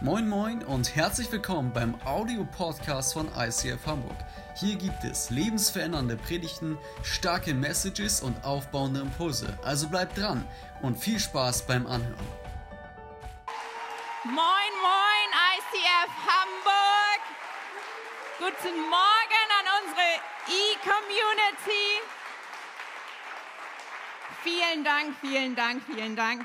[0.00, 4.16] Moin Moin und herzlich willkommen beim Audio-Podcast von ICF Hamburg.
[4.56, 9.56] Hier gibt es lebensverändernde Predigten, starke Messages und aufbauende Impulse.
[9.62, 10.46] Also bleibt dran
[10.82, 12.26] und viel Spaß beim Anhören.
[14.24, 17.20] Moin Moin ICF Hamburg.
[18.38, 20.08] Guten Morgen an unsere
[20.48, 22.02] E-Community.
[24.42, 26.44] Vielen Dank, vielen Dank, vielen Dank.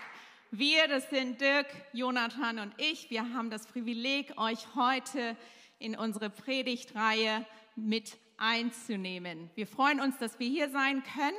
[0.51, 5.37] Wir, das sind Dirk, Jonathan und ich, wir haben das Privileg, euch heute
[5.77, 9.51] in unsere Predigtreihe mit einzunehmen.
[9.53, 11.37] Wir freuen uns, dass wir hier sein können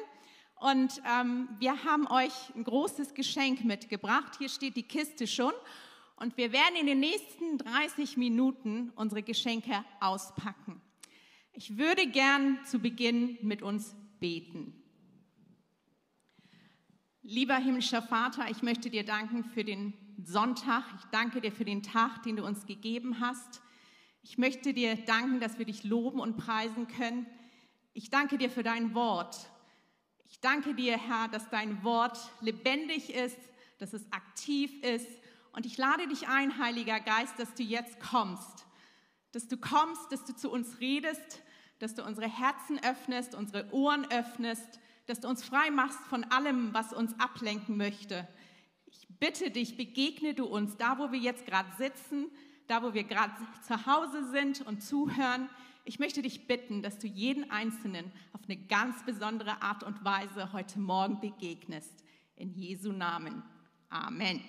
[0.61, 4.37] und ähm, wir haben euch ein großes Geschenk mitgebracht.
[4.39, 5.55] Hier steht die Kiste schon
[6.15, 10.81] und wir werden in den nächsten 30 Minuten unsere Geschenke auspacken.
[11.53, 14.80] Ich würde gern zu Beginn mit uns beten.
[17.23, 19.93] Lieber himmlischer Vater, ich möchte dir danken für den
[20.25, 20.85] Sonntag.
[20.99, 23.61] Ich danke dir für den Tag, den du uns gegeben hast.
[24.23, 27.27] Ich möchte dir danken, dass wir dich loben und preisen können.
[27.93, 29.37] Ich danke dir für dein Wort.
[30.29, 33.39] Ich danke dir, Herr, dass dein Wort lebendig ist,
[33.77, 35.07] dass es aktiv ist.
[35.53, 38.65] Und ich lade dich ein, Heiliger Geist, dass du jetzt kommst.
[39.33, 41.43] Dass du kommst, dass du zu uns redest,
[41.81, 46.73] dass du unsere Herzen öffnest, unsere Ohren öffnest dass du uns frei machst von allem,
[46.73, 48.29] was uns ablenken möchte.
[48.87, 52.31] Ich bitte dich, begegne du uns da, wo wir jetzt gerade sitzen,
[52.69, 53.33] da, wo wir gerade
[53.67, 55.51] zu Hause sind und zuhören.
[55.85, 60.53] Ich möchte dich bitten, dass du jeden Einzelnen auf eine ganz besondere Art und Weise
[60.53, 62.05] heute Morgen begegnest.
[62.37, 63.43] In Jesu Namen.
[63.89, 64.41] Amen.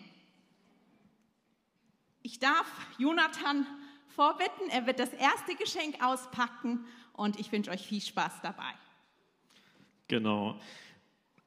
[2.21, 2.67] Ich darf
[2.99, 3.65] Jonathan
[4.09, 4.69] vorbitten.
[4.69, 8.75] Er wird das erste Geschenk auspacken und ich wünsche euch viel Spaß dabei.
[10.11, 10.59] Genau.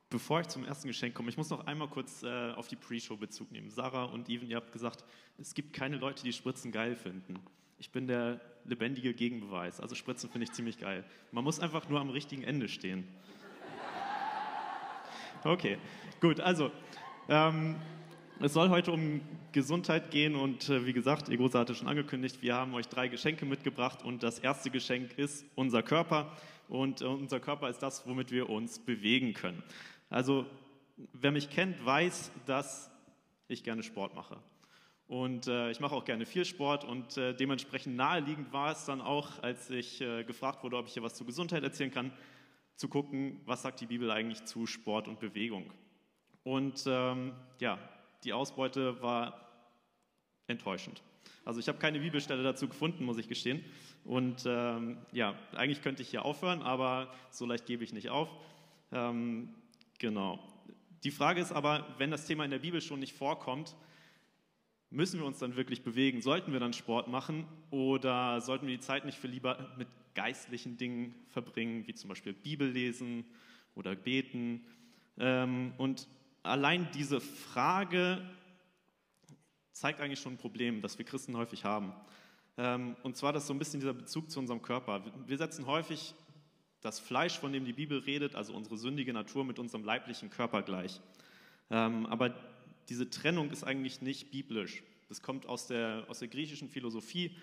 [0.08, 3.18] Bevor ich zum ersten Geschenk komme, ich muss noch einmal kurz äh, auf die Pre-Show
[3.18, 3.68] Bezug nehmen.
[3.68, 5.04] Sarah und Even, ihr habt gesagt,
[5.36, 7.34] es gibt keine Leute, die Spritzen geil finden.
[7.76, 9.80] Ich bin der lebendige Gegenbeweis.
[9.80, 11.04] Also Spritzen finde ich ziemlich geil.
[11.30, 13.06] Man muss einfach nur am richtigen Ende stehen.
[15.44, 15.76] Okay,
[16.22, 16.40] gut.
[16.40, 16.70] Also,
[17.28, 17.76] ähm,
[18.40, 19.20] es soll heute um
[19.52, 23.44] Gesundheit gehen und äh, wie gesagt, Egosa hatte schon angekündigt, wir haben euch drei Geschenke
[23.44, 26.34] mitgebracht und das erste Geschenk ist unser Körper
[26.68, 29.62] und äh, unser Körper ist das, womit wir uns bewegen können.
[30.10, 30.46] Also
[31.12, 32.90] wer mich kennt, weiß, dass
[33.48, 34.38] ich gerne Sport mache.
[35.06, 39.02] Und äh, ich mache auch gerne viel Sport und äh, dementsprechend naheliegend war es dann
[39.02, 42.12] auch, als ich äh, gefragt wurde, ob ich hier was zur Gesundheit erzählen kann,
[42.76, 45.70] zu gucken, was sagt die Bibel eigentlich zu Sport und Bewegung.
[46.42, 47.78] Und ähm, ja,
[48.24, 49.48] die Ausbeute war
[50.46, 51.02] enttäuschend.
[51.44, 53.64] Also ich habe keine Bibelstelle dazu gefunden, muss ich gestehen.
[54.04, 58.28] Und ähm, ja, eigentlich könnte ich hier aufhören, aber so leicht gebe ich nicht auf.
[58.92, 59.54] Ähm,
[59.98, 60.38] genau.
[61.04, 63.76] Die Frage ist aber, wenn das Thema in der Bibel schon nicht vorkommt,
[64.90, 66.22] müssen wir uns dann wirklich bewegen?
[66.22, 70.76] Sollten wir dann Sport machen oder sollten wir die Zeit nicht für lieber mit geistlichen
[70.76, 73.24] Dingen verbringen, wie zum Beispiel Bibel lesen
[73.74, 74.64] oder beten?
[75.18, 76.08] Ähm, und
[76.42, 78.22] allein diese Frage
[79.74, 81.92] zeigt eigentlich schon ein Problem, das wir Christen häufig haben.
[82.56, 85.02] Ähm, und zwar das so ein bisschen dieser Bezug zu unserem Körper.
[85.26, 86.14] Wir setzen häufig
[86.80, 90.62] das Fleisch, von dem die Bibel redet, also unsere sündige Natur, mit unserem leiblichen Körper
[90.62, 91.00] gleich.
[91.70, 92.34] Ähm, aber
[92.88, 94.84] diese Trennung ist eigentlich nicht biblisch.
[95.08, 97.36] Das kommt aus der, aus der griechischen Philosophie.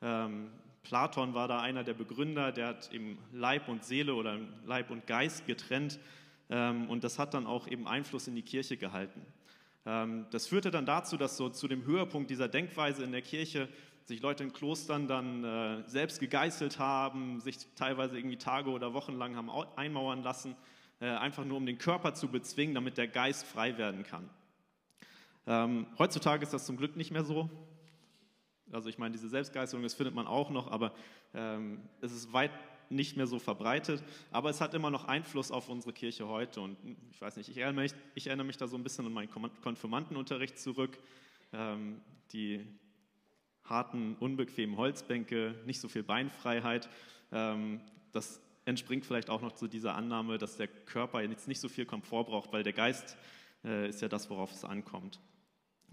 [0.00, 0.50] Ähm,
[0.84, 5.06] Platon war da einer der Begründer, der hat eben Leib und Seele oder Leib und
[5.06, 6.00] Geist getrennt.
[6.48, 9.24] und das hat dann auch eben Einfluss in die Kirche gehalten.
[9.84, 13.68] Das führte dann dazu, dass so zu dem Höhepunkt dieser Denkweise in der Kirche
[14.04, 19.14] sich Leute in Klostern dann äh, selbst gegeißelt haben, sich teilweise irgendwie Tage oder Wochen
[19.14, 20.56] lang haben einmauern lassen,
[21.00, 24.28] äh, einfach nur um den Körper zu bezwingen, damit der Geist frei werden kann.
[25.46, 27.50] Ähm, heutzutage ist das zum Glück nicht mehr so.
[28.70, 30.92] Also ich meine, diese Selbstgeißelung, das findet man auch noch, aber
[31.34, 32.52] ähm, es ist weit
[32.92, 34.02] nicht mehr so verbreitet.
[34.30, 36.60] Aber es hat immer noch Einfluss auf unsere Kirche heute.
[36.60, 36.76] Und
[37.10, 39.30] ich weiß nicht, ich erinnere mich, ich erinnere mich da so ein bisschen an meinen
[39.62, 40.98] Konfirmandenunterricht zurück.
[41.52, 42.00] Ähm,
[42.32, 42.64] die
[43.64, 46.88] harten, unbequemen Holzbänke, nicht so viel Beinfreiheit.
[47.30, 47.80] Ähm,
[48.12, 51.86] das entspringt vielleicht auch noch zu dieser Annahme, dass der Körper jetzt nicht so viel
[51.86, 53.16] Komfort braucht, weil der Geist
[53.64, 55.20] äh, ist ja das, worauf es ankommt.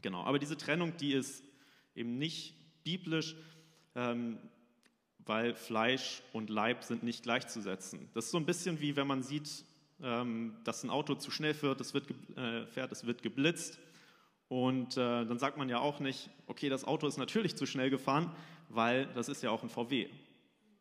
[0.01, 1.43] Genau, aber diese Trennung, die ist
[1.95, 3.35] eben nicht biblisch,
[3.95, 4.37] ähm,
[5.29, 8.09] weil Fleisch und Leib sind nicht gleichzusetzen.
[8.15, 9.63] Das ist so ein bisschen wie wenn man sieht,
[10.01, 13.77] ähm, dass ein Auto zu schnell fährt, es wird, äh, fährt, es wird geblitzt
[14.47, 17.91] und äh, dann sagt man ja auch nicht, okay, das Auto ist natürlich zu schnell
[17.91, 18.35] gefahren,
[18.69, 20.09] weil das ist ja auch ein VW.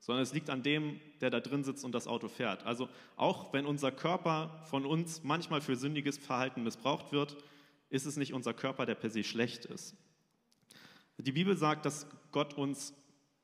[0.00, 2.64] Sondern es liegt an dem, der da drin sitzt und das Auto fährt.
[2.64, 7.36] Also auch wenn unser Körper von uns manchmal für sündiges Verhalten missbraucht wird,
[7.90, 9.94] ist es nicht unser Körper, der per se schlecht ist.
[11.18, 12.94] Die Bibel sagt, dass Gott uns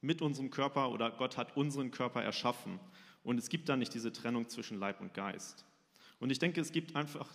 [0.05, 2.79] mit unserem Körper oder Gott hat unseren Körper erschaffen.
[3.23, 5.65] Und es gibt da nicht diese Trennung zwischen Leib und Geist.
[6.21, 7.29] Und ich denke, es gibt einfach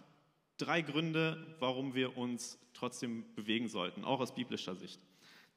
[0.57, 5.00] drei Gründe, warum wir uns trotzdem bewegen sollten, auch aus biblischer Sicht.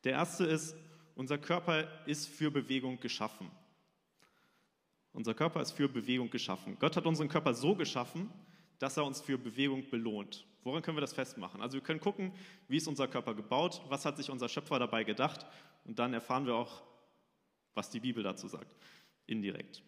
[0.04, 0.74] Der erste ist,
[1.14, 3.50] unser Körper ist für Bewegung geschaffen.
[5.12, 6.78] Unser Körper ist für Bewegung geschaffen.
[6.80, 8.30] Gott hat unseren Körper so geschaffen,
[8.78, 10.46] dass er uns für Bewegung belohnt.
[10.64, 11.60] Woran können wir das festmachen?
[11.60, 12.32] Also wir können gucken,
[12.68, 15.44] wie ist unser Körper gebaut, was hat sich unser Schöpfer dabei gedacht
[15.84, 16.82] und dann erfahren wir auch,
[17.74, 18.74] was die Bibel dazu sagt,
[19.26, 19.82] indirekt.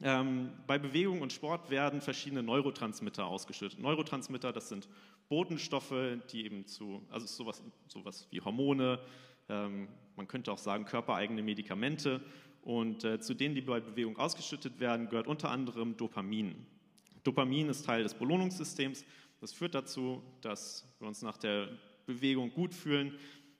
[0.00, 3.80] Ähm, bei Bewegung und Sport werden verschiedene Neurotransmitter ausgeschüttet.
[3.80, 4.88] Neurotransmitter, das sind
[5.28, 5.94] Botenstoffe,
[6.30, 9.00] die eben zu, also sowas, sowas wie Hormone,
[9.48, 12.20] ähm, man könnte auch sagen körpereigene Medikamente.
[12.62, 16.66] Und äh, zu denen, die bei Bewegung ausgeschüttet werden, gehört unter anderem Dopamin.
[17.24, 19.04] Dopamin ist Teil des Belohnungssystems.
[19.40, 21.68] Das führt dazu, dass wir uns nach der
[22.06, 23.14] Bewegung gut fühlen.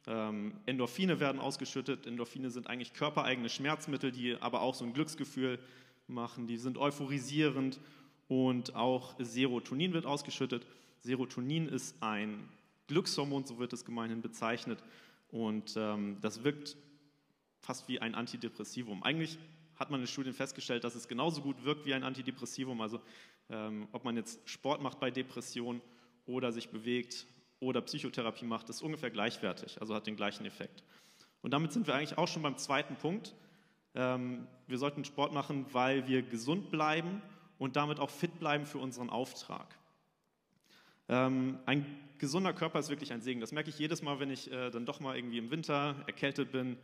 [0.09, 2.07] Ähm, Endorphine werden ausgeschüttet.
[2.07, 5.59] Endorphine sind eigentlich körpereigene Schmerzmittel, die aber auch so ein Glücksgefühl
[6.07, 7.79] machen, die sind euphorisierend
[8.27, 10.67] und auch Serotonin wird ausgeschüttet.
[11.01, 12.49] Serotonin ist ein
[12.87, 14.83] Glückshormon, so wird es gemeinhin bezeichnet,
[15.31, 16.77] und ähm, das wirkt
[17.61, 19.03] fast wie ein Antidepressivum.
[19.03, 19.39] Eigentlich
[19.77, 22.81] hat man in Studien festgestellt, dass es genauso gut wirkt wie ein Antidepressivum.
[22.81, 23.01] Also
[23.51, 25.83] ähm, ob man jetzt Sport macht bei Depression
[26.27, 27.27] oder sich bewegt
[27.61, 30.85] oder Psychotherapie macht, ist ungefähr gleichwertig, also hat den gleichen Effekt.
[31.43, 33.35] Und damit sind wir eigentlich auch schon beim zweiten Punkt.
[33.95, 37.23] Ähm, wir sollten Sport machen, weil wir gesund bleiben
[37.59, 39.77] und damit auch fit bleiben für unseren Auftrag.
[41.09, 41.87] Ähm, ein
[42.19, 43.41] gesunder Körper ist wirklich ein Segen.
[43.41, 46.53] Das merke ich jedes Mal, wenn ich äh, dann doch mal irgendwie im Winter erkältet
[46.53, 46.77] bin,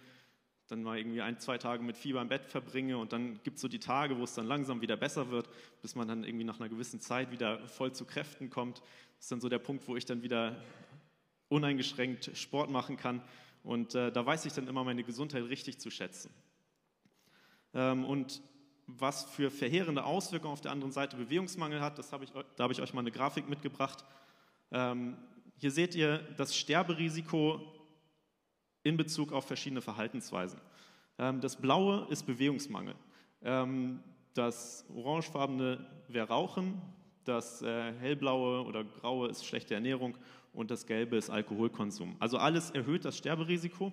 [0.68, 3.60] dann mal irgendwie ein, zwei Tage mit Fieber im Bett verbringe und dann gibt es
[3.60, 5.48] so die Tage, wo es dann langsam wieder besser wird,
[5.82, 8.80] bis man dann irgendwie nach einer gewissen Zeit wieder voll zu Kräften kommt.
[9.24, 10.54] Ist dann so der Punkt, wo ich dann wieder
[11.48, 13.22] uneingeschränkt Sport machen kann.
[13.62, 16.30] Und äh, da weiß ich dann immer meine Gesundheit richtig zu schätzen.
[17.72, 18.42] Ähm, und
[18.86, 22.74] was für verheerende Auswirkungen auf der anderen Seite Bewegungsmangel hat, das habe ich, da habe
[22.74, 24.04] ich euch mal eine Grafik mitgebracht.
[24.70, 25.16] Ähm,
[25.56, 27.62] hier seht ihr das Sterberisiko
[28.82, 30.60] in Bezug auf verschiedene Verhaltensweisen.
[31.18, 32.94] Ähm, das Blaue ist Bewegungsmangel.
[34.34, 36.82] das Orangefarbene wäre Rauchen,
[37.24, 40.16] das äh, hellblaue oder graue ist schlechte Ernährung
[40.52, 42.16] und das gelbe ist Alkoholkonsum.
[42.18, 43.92] Also alles erhöht das Sterberisiko.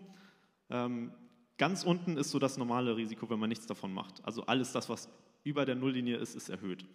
[1.61, 4.25] Ganz unten ist so das normale Risiko, wenn man nichts davon macht.
[4.25, 5.07] Also alles das, was
[5.43, 6.87] über der Nulllinie ist, ist erhöht.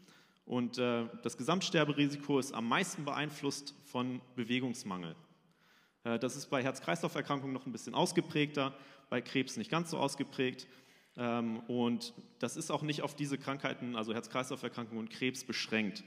[0.44, 5.14] Und äh, das Gesamtsterberisiko ist am meisten beeinflusst von Bewegungsmangel.
[6.02, 8.74] Äh, das ist bei Herz-Kreislauf-Erkrankungen noch ein bisschen ausgeprägter,
[9.08, 10.66] bei Krebs nicht ganz so ausgeprägt.
[11.16, 16.04] Ähm, und das ist auch nicht auf diese Krankheiten, also Herz-Kreislauf-Erkrankungen und Krebs, beschränkt.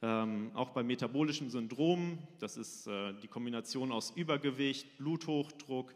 [0.00, 5.94] Ähm, auch bei metabolischen Syndromen, das ist äh, die Kombination aus Übergewicht, Bluthochdruck,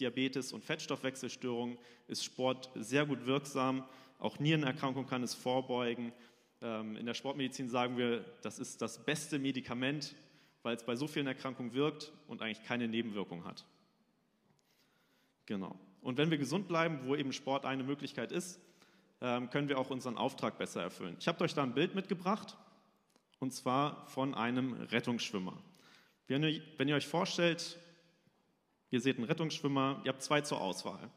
[0.00, 3.84] Diabetes und Fettstoffwechselstörungen ist Sport sehr gut wirksam.
[4.18, 6.12] Auch Nierenerkrankung kann es vorbeugen.
[6.60, 10.14] Ähm, in der Sportmedizin sagen wir, das ist das beste Medikament,
[10.62, 13.64] weil es bei so vielen Erkrankungen wirkt und eigentlich keine Nebenwirkung hat.
[15.46, 15.78] Genau.
[16.06, 18.60] Und wenn wir gesund bleiben, wo eben Sport eine Möglichkeit ist,
[19.20, 21.16] ähm, können wir auch unseren Auftrag besser erfüllen.
[21.18, 22.56] Ich habe euch da ein Bild mitgebracht,
[23.40, 25.56] und zwar von einem Rettungsschwimmer.
[26.28, 27.78] Wenn ihr, wenn ihr euch vorstellt,
[28.90, 31.10] Ihr seht einen Rettungsschwimmer, ihr habt zwei zur Auswahl.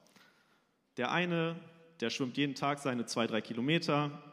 [0.97, 1.55] Der eine,
[1.99, 4.23] der schwimmt jeden Tag seine zwei, drei Kilometer,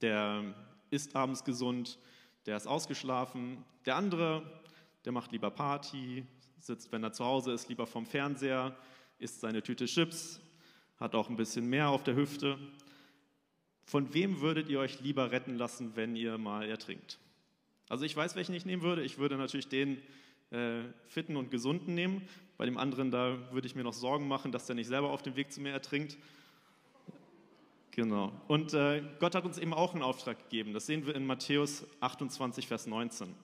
[0.00, 0.52] der
[0.90, 1.98] isst abends gesund,
[2.46, 3.64] der ist ausgeschlafen.
[3.86, 4.42] Der andere,
[5.04, 6.26] der macht lieber Party,
[6.58, 8.76] sitzt, wenn er zu Hause ist, lieber vorm Fernseher,
[9.22, 10.40] isst seine Tüte Chips,
[10.98, 12.58] hat auch ein bisschen mehr auf der Hüfte.
[13.84, 17.18] Von wem würdet ihr euch lieber retten lassen, wenn ihr mal ertrinkt?
[17.88, 19.02] Also ich weiß, welchen ich nehmen würde.
[19.02, 19.98] Ich würde natürlich den
[20.50, 22.22] äh, Fitten und Gesunden nehmen.
[22.56, 25.22] Bei dem anderen, da würde ich mir noch Sorgen machen, dass der nicht selber auf
[25.22, 26.16] dem Weg zu mir ertrinkt.
[27.90, 28.32] Genau.
[28.48, 30.72] Und äh, Gott hat uns eben auch einen Auftrag gegeben.
[30.72, 33.34] Das sehen wir in Matthäus 28, Vers 19.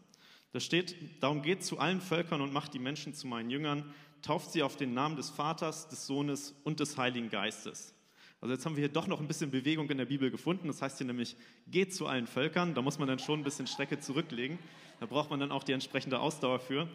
[0.52, 4.52] Da steht, darum geht zu allen Völkern und macht die Menschen zu meinen Jüngern, tauft
[4.52, 7.94] sie auf den Namen des Vaters, des Sohnes und des Heiligen Geistes.
[8.40, 10.68] Also jetzt haben wir hier doch noch ein bisschen Bewegung in der Bibel gefunden.
[10.68, 12.74] Das heißt hier nämlich, geht zu allen Völkern.
[12.74, 14.58] Da muss man dann schon ein bisschen Strecke zurücklegen.
[15.00, 16.88] Da braucht man dann auch die entsprechende Ausdauer für.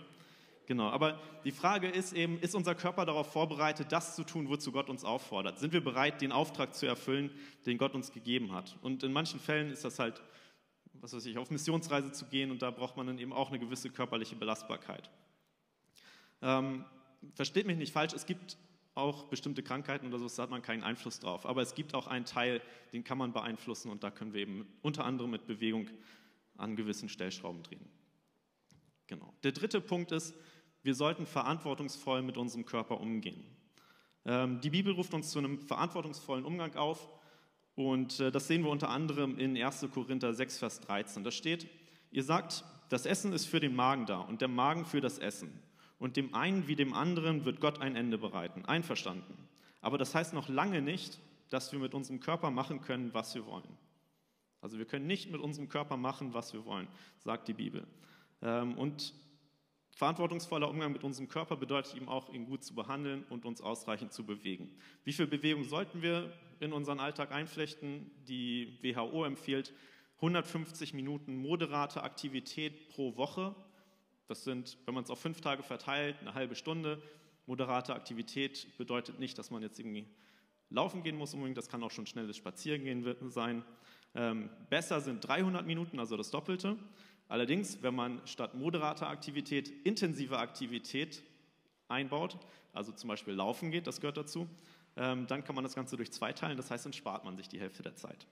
[0.66, 4.72] Genau, aber die Frage ist eben, ist unser Körper darauf vorbereitet, das zu tun, wozu
[4.72, 5.60] Gott uns auffordert?
[5.60, 7.32] Sind wir bereit, den Auftrag zu erfüllen,
[7.66, 8.78] den Gott uns gegeben hat?
[8.82, 10.22] Und in manchen Fällen ist das halt,
[10.94, 13.60] was weiß ich, auf Missionsreise zu gehen und da braucht man dann eben auch eine
[13.60, 15.10] gewisse körperliche Belastbarkeit.
[16.42, 16.86] Ähm,
[17.34, 18.58] versteht mich nicht falsch, es gibt
[18.96, 21.46] auch bestimmte Krankheiten oder so, da hat man keinen Einfluss drauf.
[21.46, 22.62] Aber es gibt auch einen Teil,
[22.92, 25.90] den kann man beeinflussen und da können wir eben unter anderem mit Bewegung
[26.58, 27.86] an gewissen Stellschrauben drehen.
[29.08, 29.34] Genau.
[29.44, 30.36] Der dritte Punkt ist,
[30.84, 33.44] wir sollten verantwortungsvoll mit unserem Körper umgehen.
[34.26, 37.10] Ähm, die Bibel ruft uns zu einem verantwortungsvollen Umgang auf
[37.76, 39.88] und äh, das sehen wir unter anderem in 1.
[39.94, 41.24] Korinther 6, Vers 13.
[41.24, 41.68] Da steht,
[42.12, 45.52] ihr sagt, das Essen ist für den Magen da und der Magen für das Essen.
[46.04, 48.66] Und dem einen wie dem anderen wird Gott ein Ende bereiten.
[48.66, 49.38] Einverstanden.
[49.80, 51.18] Aber das heißt noch lange nicht,
[51.50, 53.78] dass wir mit unserem Körper machen können, was wir wollen.
[54.60, 57.88] Also wir können nicht mit unserem Körper machen, was wir wollen, sagt die Bibel.
[58.42, 59.14] Ähm, und
[59.92, 64.12] verantwortungsvoller Umgang mit unserem Körper bedeutet ihm auch, ihn gut zu behandeln und uns ausreichend
[64.12, 64.76] zu bewegen.
[65.06, 68.12] Wie viel Bewegung sollten wir in unseren Alltag einflechten?
[68.28, 69.74] Die WHO empfiehlt
[70.18, 73.56] 150 Minuten moderate Aktivität pro Woche.
[74.28, 77.02] Das sind, wenn man es auf fünf Tage verteilt, eine halbe Stunde.
[77.46, 80.08] Moderate Aktivität bedeutet nicht, dass man jetzt irgendwie
[80.70, 83.64] laufen gehen muss unbedingt, das kann auch schon schnelles Spazierengehen sein.
[84.16, 86.78] Ähm, besser sind 300 Minuten, also das Doppelte.
[87.28, 91.24] Allerdings, wenn man statt moderater Aktivität intensive Aktivität
[91.88, 92.38] einbaut,
[92.74, 94.48] also zum Beispiel laufen geht, das gehört dazu,
[94.96, 97.48] ähm, dann kann man das Ganze durch zwei teilen, das heißt, dann spart man sich
[97.50, 98.28] die Hälfte der Zeit.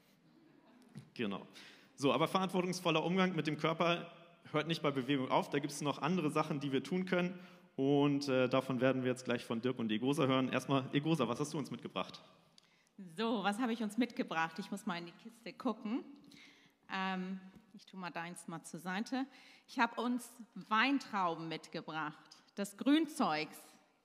[1.13, 1.47] Genau.
[1.95, 4.11] So, aber verantwortungsvoller Umgang mit dem Körper
[4.53, 7.39] hört nicht bei Bewegung auf, da gibt es noch andere Sachen, die wir tun können
[7.75, 10.49] und äh, davon werden wir jetzt gleich von Dirk und Egosa hören.
[10.49, 12.21] Erstmal, Egosa, was hast du uns mitgebracht?
[13.17, 14.59] So, was habe ich uns mitgebracht?
[14.59, 16.03] Ich muss mal in die Kiste gucken.
[16.93, 17.39] Ähm,
[17.73, 19.25] ich tue mal deins mal zur Seite.
[19.67, 22.29] Ich habe uns Weintrauben mitgebracht.
[22.55, 23.57] Das Grünzeugs.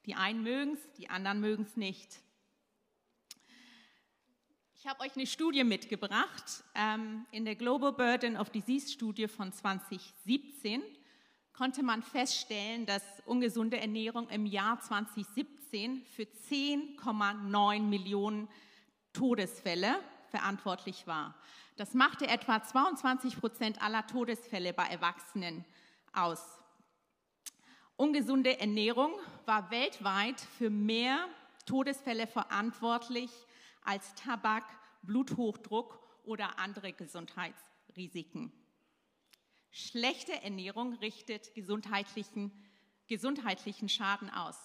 [0.07, 2.21] Die einen mögen es, die anderen mögen es nicht.
[4.79, 6.63] Ich habe euch eine Studie mitgebracht.
[6.75, 10.83] Ähm, in der Global Burden of Disease Studie von 2017
[11.55, 18.49] konnte man feststellen, dass ungesunde Ernährung im Jahr 2017 für 10,9 Millionen
[19.15, 19.97] Todesfälle
[20.29, 21.35] verantwortlich war.
[21.77, 25.65] Das machte etwa 22 Prozent aller Todesfälle bei Erwachsenen
[26.13, 26.43] aus.
[27.97, 29.15] Ungesunde Ernährung
[29.47, 31.27] war weltweit für mehr
[31.65, 33.31] Todesfälle verantwortlich
[33.87, 34.65] als Tabak,
[35.03, 38.53] Bluthochdruck oder andere Gesundheitsrisiken.
[39.71, 42.51] Schlechte Ernährung richtet gesundheitlichen,
[43.07, 44.57] gesundheitlichen Schaden aus.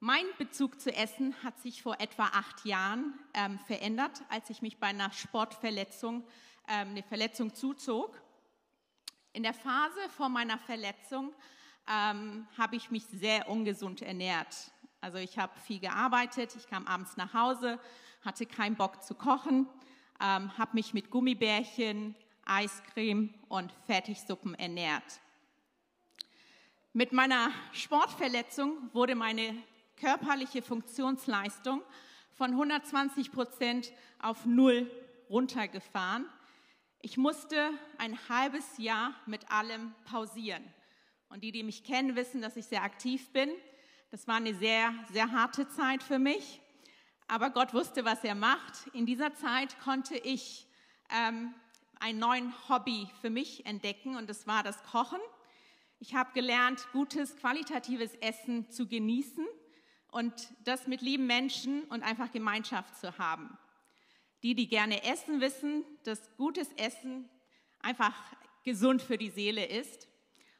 [0.00, 4.78] Mein Bezug zu Essen hat sich vor etwa acht Jahren ähm, verändert, als ich mich
[4.78, 6.26] bei einer Sportverletzung
[6.68, 8.20] ähm, eine Verletzung zuzog.
[9.32, 11.32] In der Phase vor meiner Verletzung
[11.88, 14.72] ähm, habe ich mich sehr ungesund ernährt.
[15.04, 17.78] Also ich habe viel gearbeitet, ich kam abends nach Hause,
[18.24, 19.68] hatte keinen Bock zu kochen,
[20.18, 22.14] ähm, habe mich mit Gummibärchen,
[22.46, 25.20] Eiscreme und Fertigsuppen ernährt.
[26.94, 29.54] Mit meiner Sportverletzung wurde meine
[29.96, 31.82] körperliche Funktionsleistung
[32.32, 33.92] von 120 Prozent
[34.22, 34.90] auf null
[35.28, 36.24] runtergefahren.
[37.02, 40.64] Ich musste ein halbes Jahr mit allem pausieren.
[41.28, 43.50] Und die, die mich kennen, wissen, dass ich sehr aktiv bin.
[44.14, 46.60] Das war eine sehr, sehr harte Zeit für mich.
[47.26, 48.86] Aber Gott wusste, was er macht.
[48.92, 50.68] In dieser Zeit konnte ich
[51.10, 51.52] ähm,
[51.98, 55.18] einen neuen Hobby für mich entdecken und das war das Kochen.
[55.98, 59.44] Ich habe gelernt, gutes, qualitatives Essen zu genießen
[60.12, 63.58] und das mit lieben Menschen und einfach Gemeinschaft zu haben.
[64.44, 67.28] Die, die gerne essen, wissen, dass gutes Essen
[67.80, 68.14] einfach
[68.62, 70.06] gesund für die Seele ist.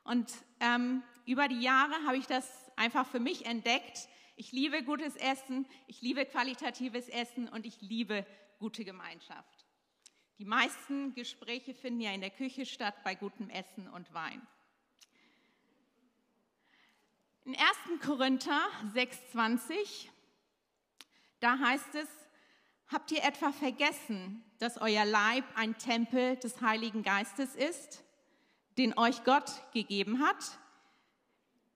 [0.02, 4.08] Und ähm, über die Jahre habe ich das einfach für mich entdeckt.
[4.36, 8.26] Ich liebe gutes Essen, ich liebe qualitatives Essen und ich liebe
[8.58, 9.66] gute Gemeinschaft.
[10.38, 14.44] Die meisten Gespräche finden ja in der Küche statt bei gutem Essen und Wein.
[17.44, 18.00] In 1.
[18.04, 18.60] Korinther
[18.94, 20.08] 6,20,
[21.40, 22.08] da heißt es,
[22.88, 28.02] habt ihr etwa vergessen, dass euer Leib ein Tempel des Heiligen Geistes ist,
[28.78, 30.58] den euch Gott gegeben hat?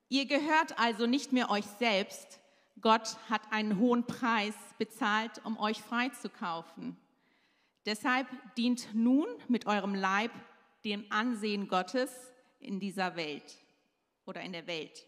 [0.09, 2.39] Ihr gehört also nicht mehr euch selbst.
[2.81, 6.97] Gott hat einen hohen Preis bezahlt, um euch freizukaufen.
[7.85, 10.31] Deshalb dient nun mit eurem Leib
[10.83, 12.11] dem Ansehen Gottes
[12.59, 13.57] in dieser Welt
[14.25, 15.05] oder in der Welt.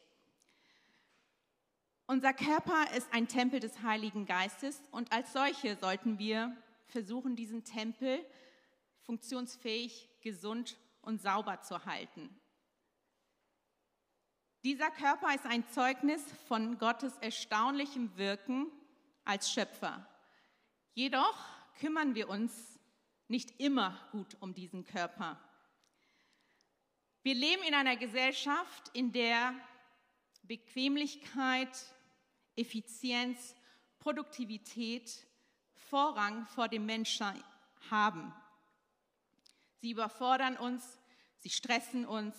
[2.05, 6.55] Unser Körper ist ein Tempel des Heiligen Geistes und als solche sollten wir
[6.87, 8.19] versuchen, diesen Tempel
[8.99, 12.29] funktionsfähig, gesund und sauber zu halten.
[14.63, 18.67] Dieser Körper ist ein Zeugnis von Gottes erstaunlichem Wirken
[19.25, 20.07] als Schöpfer.
[20.93, 21.35] Jedoch
[21.79, 22.79] kümmern wir uns
[23.27, 25.39] nicht immer gut um diesen Körper.
[27.23, 29.55] Wir leben in einer Gesellschaft, in der
[30.43, 31.69] Bequemlichkeit,
[32.55, 33.55] Effizienz,
[33.97, 35.25] Produktivität
[35.89, 37.33] Vorrang vor dem Menschen
[37.89, 38.31] haben.
[39.77, 40.99] Sie überfordern uns,
[41.39, 42.35] sie stressen uns.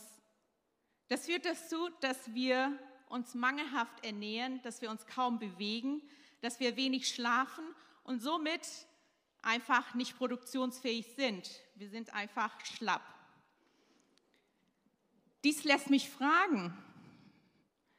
[1.09, 2.79] Das führt dazu, dass wir
[3.09, 6.03] uns mangelhaft ernähren, dass wir uns kaum bewegen,
[6.41, 7.65] dass wir wenig schlafen
[8.05, 8.67] und somit
[9.43, 11.51] einfach nicht produktionsfähig sind.
[11.75, 13.03] Wir sind einfach schlapp.
[15.45, 16.77] Dies lässt mich fragen,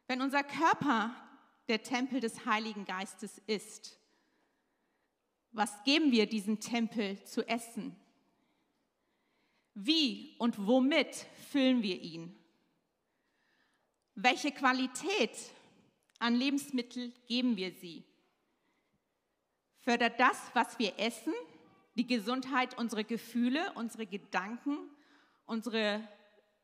[0.08, 1.14] wenn unser Körper
[1.68, 4.00] der Tempel des Heiligen Geistes ist,
[5.52, 7.96] was geben wir diesem Tempel zu essen?
[9.76, 12.36] Wie und womit füllen wir ihn?
[14.16, 15.32] Welche Qualität
[16.20, 18.04] an Lebensmitteln geben wir sie?
[19.80, 21.34] Fördert das, was wir essen,
[21.96, 24.78] die Gesundheit unserer Gefühle, unsere Gedanken,
[25.46, 26.08] unsere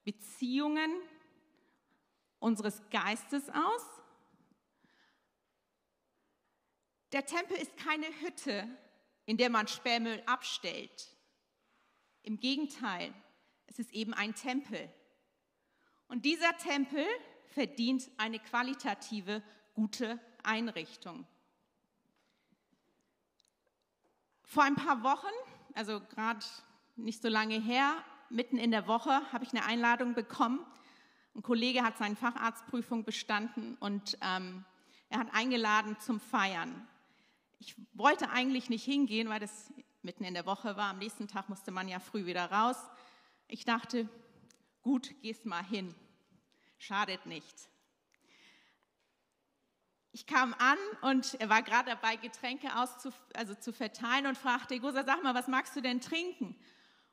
[0.03, 0.91] Beziehungen
[2.39, 3.85] unseres Geistes aus?
[7.11, 8.67] Der Tempel ist keine Hütte,
[9.25, 11.09] in der man Sperrmüll abstellt.
[12.21, 13.13] Im Gegenteil,
[13.65, 14.89] es ist eben ein Tempel.
[16.07, 17.05] Und dieser Tempel
[17.49, 19.41] verdient eine qualitative,
[19.73, 21.25] gute Einrichtung.
[24.43, 25.33] Vor ein paar Wochen,
[25.75, 26.45] also gerade
[26.95, 30.65] nicht so lange her, mitten in der Woche, habe ich eine Einladung bekommen.
[31.35, 34.65] Ein Kollege hat seine Facharztprüfung bestanden und ähm,
[35.09, 36.87] er hat eingeladen zum Feiern.
[37.59, 40.91] Ich wollte eigentlich nicht hingehen, weil das mitten in der Woche war.
[40.91, 42.77] Am nächsten Tag musste man ja früh wieder raus.
[43.47, 44.07] Ich dachte,
[44.81, 45.93] gut, gehst mal hin.
[46.79, 47.69] Schadet nicht.
[50.11, 54.79] Ich kam an und er war gerade dabei, Getränke auszu, also zu verteilen und fragte,
[54.79, 56.55] Gosa, sag mal, was magst du denn trinken?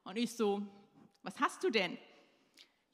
[0.04, 0.62] Und ich so,
[1.22, 1.98] was hast du denn?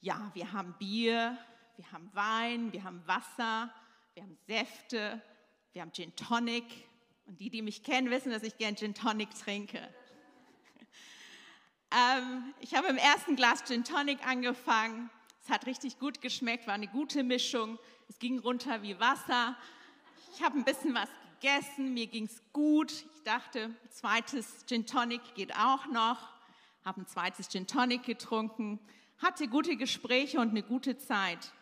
[0.01, 1.39] Ja, wir haben Bier,
[1.77, 3.73] wir haben Wein, wir haben Wasser,
[4.15, 5.23] wir haben Säfte,
[5.73, 6.65] wir haben Gin Tonic.
[7.27, 9.79] Und die, die mich kennen, wissen, dass ich gern Gin Tonic trinke.
[11.93, 15.11] ähm, ich habe im ersten Glas Gin Tonic angefangen.
[15.45, 17.79] Es hat richtig gut geschmeckt, war eine gute Mischung.
[18.09, 19.57] Es ging runter wie Wasser.
[20.35, 21.09] Ich habe ein bisschen was
[21.41, 22.93] gegessen, mir ging es gut.
[22.93, 26.19] Ich dachte, zweites Gin Tonic geht auch noch.
[26.85, 28.79] Habe ein zweites Gin Tonic getrunken,
[29.19, 31.53] hatte gute Gespräche und eine gute Zeit.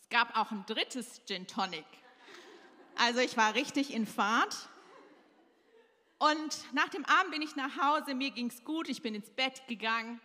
[0.00, 1.84] Es gab auch ein drittes Gin Tonic.
[2.94, 4.68] Also ich war richtig in Fahrt.
[6.18, 9.30] Und nach dem Abend bin ich nach Hause, mir ging es gut, ich bin ins
[9.30, 10.20] Bett gegangen,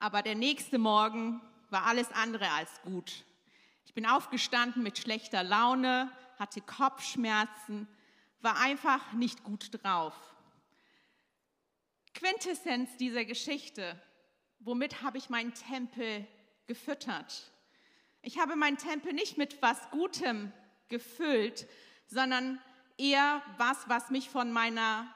[0.00, 3.24] aber der nächste Morgen war alles andere als gut.
[3.84, 7.88] Ich bin aufgestanden mit schlechter Laune, hatte Kopfschmerzen,
[8.40, 10.14] war einfach nicht gut drauf.
[12.14, 14.00] Quintessenz dieser Geschichte,
[14.58, 16.26] womit habe ich meinen Tempel
[16.66, 17.50] gefüttert?
[18.22, 20.52] Ich habe meinen Tempel nicht mit was Gutem
[20.88, 21.66] gefüllt,
[22.06, 22.60] sondern
[22.98, 25.12] eher was, was mich von meiner,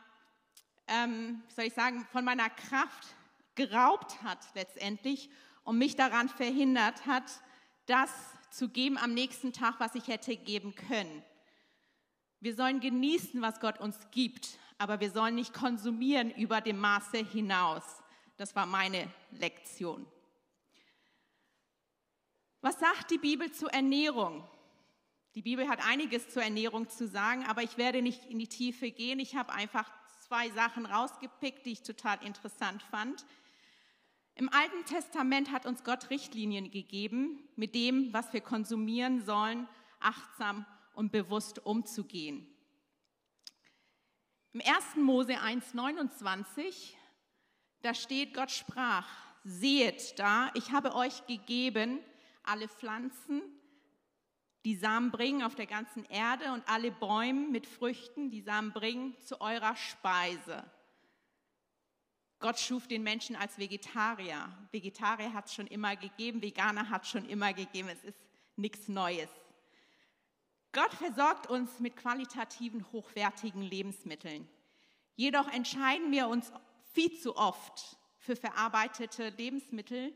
[0.86, 3.14] ähm, soll ich sagen, von meiner Kraft
[3.54, 5.30] geraubt hat letztendlich
[5.64, 7.24] und mich daran verhindert hat,
[7.86, 8.10] das
[8.50, 11.22] zu geben am nächsten Tag, was ich hätte geben können.
[12.40, 17.18] Wir sollen genießen, was Gott uns gibt, aber wir sollen nicht konsumieren über dem Maße
[17.18, 17.82] hinaus.
[18.36, 20.06] Das war meine Lektion.
[22.60, 24.46] Was sagt die Bibel zur Ernährung?
[25.34, 28.90] Die Bibel hat einiges zur Ernährung zu sagen, aber ich werde nicht in die Tiefe
[28.90, 29.18] gehen.
[29.18, 29.90] Ich habe einfach
[30.26, 33.26] zwei Sachen rausgepickt, die ich total interessant fand.
[34.36, 39.68] Im Alten Testament hat uns Gott Richtlinien gegeben, mit dem, was wir konsumieren sollen,
[40.00, 42.46] achtsam und bewusst umzugehen.
[44.52, 44.96] Im 1.
[44.96, 46.94] Mose 1,29,
[47.82, 49.08] da steht, Gott sprach,
[49.44, 52.00] sehet da, ich habe euch gegeben
[52.42, 53.42] alle Pflanzen,
[54.64, 59.16] die Samen bringen auf der ganzen Erde und alle Bäume mit Früchten, die Samen bringen,
[59.20, 60.64] zu eurer Speise.
[62.40, 64.52] Gott schuf den Menschen als Vegetarier.
[64.70, 67.88] Vegetarier hat es schon immer gegeben, Veganer hat es schon immer gegeben.
[67.88, 68.18] Es ist
[68.56, 69.30] nichts Neues.
[70.72, 74.48] Gott versorgt uns mit qualitativen, hochwertigen Lebensmitteln.
[75.14, 76.52] Jedoch entscheiden wir uns
[76.92, 80.12] viel zu oft für verarbeitete Lebensmittel,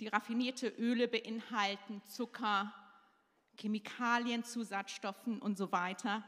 [0.00, 2.74] die raffinierte Öle beinhalten, Zucker,
[3.56, 6.24] Chemikalien, Zusatzstoffen und so weiter,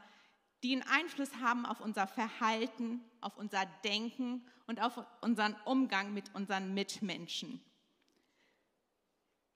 [0.63, 6.33] die einen Einfluss haben auf unser Verhalten, auf unser Denken und auf unseren Umgang mit
[6.33, 7.61] unseren Mitmenschen.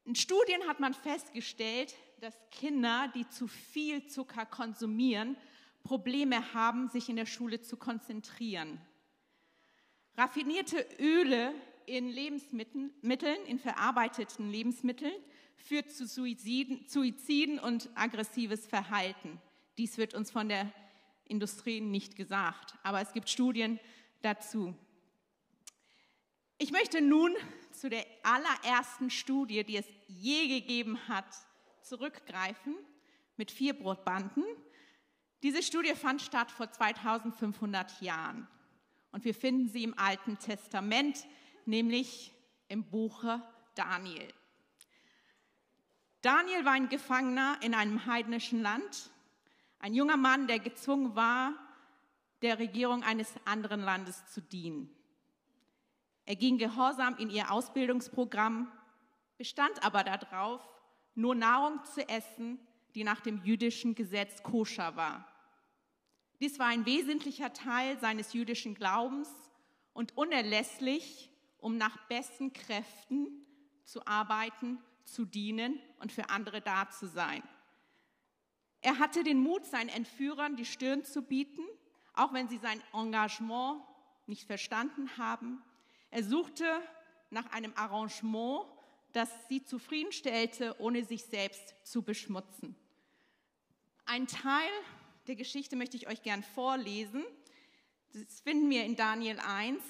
[0.03, 5.37] In Studien hat man festgestellt, dass Kinder, die zu viel Zucker konsumieren,
[5.83, 8.81] Probleme haben, sich in der Schule zu konzentrieren.
[10.17, 11.53] Raffinierte Öle
[11.85, 12.91] in Lebensmitteln,
[13.45, 15.13] in verarbeiteten Lebensmitteln,
[15.55, 19.41] führt zu Suiziden, Suiziden und aggressives Verhalten.
[19.77, 20.71] Dies wird uns von der
[21.27, 23.79] Industrie nicht gesagt, aber es gibt Studien
[24.21, 24.75] dazu.
[26.57, 27.35] Ich möchte nun
[27.71, 31.27] zu der allerersten Studie, die es je gegeben hat,
[31.81, 32.75] zurückgreifen.
[33.37, 34.43] mit vier Brotbanden.
[35.43, 38.47] Diese Studie fand statt vor 2500 Jahren
[39.11, 41.25] und wir finden sie im Alten Testament,
[41.65, 42.33] nämlich
[42.67, 43.41] im Buche
[43.75, 44.27] Daniel.
[46.21, 49.11] Daniel war ein Gefangener in einem heidnischen Land,
[49.79, 51.53] ein junger Mann, der gezwungen war,
[52.41, 54.89] der Regierung eines anderen Landes zu dienen.
[56.25, 58.71] Er ging gehorsam in ihr Ausbildungsprogramm,
[59.37, 60.61] bestand aber darauf,
[61.15, 62.59] nur Nahrung zu essen,
[62.95, 65.27] die nach dem jüdischen Gesetz koscher war.
[66.39, 69.29] Dies war ein wesentlicher Teil seines jüdischen Glaubens
[69.93, 73.45] und unerlässlich, um nach besten Kräften
[73.85, 77.41] zu arbeiten, zu dienen und für andere da zu sein.
[78.81, 81.63] Er hatte den Mut, seinen Entführern die Stirn zu bieten,
[82.13, 83.81] auch wenn sie sein Engagement
[84.27, 85.61] nicht verstanden haben.
[86.11, 86.65] Er suchte
[87.29, 88.65] nach einem Arrangement,
[89.13, 92.75] das sie zufriedenstellte, ohne sich selbst zu beschmutzen.
[94.05, 94.69] Ein Teil
[95.27, 97.25] der Geschichte möchte ich euch gern vorlesen.
[98.13, 99.83] Das finden wir in Daniel 1.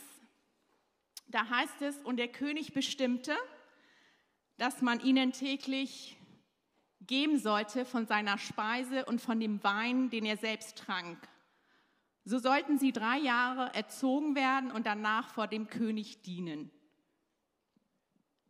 [1.27, 3.37] Da heißt es, und der König bestimmte,
[4.57, 6.16] dass man ihnen täglich
[7.07, 11.17] geben sollte von seiner Speise und von dem Wein, den er selbst trank.
[12.25, 16.69] So sollten sie drei Jahre erzogen werden und danach vor dem König dienen.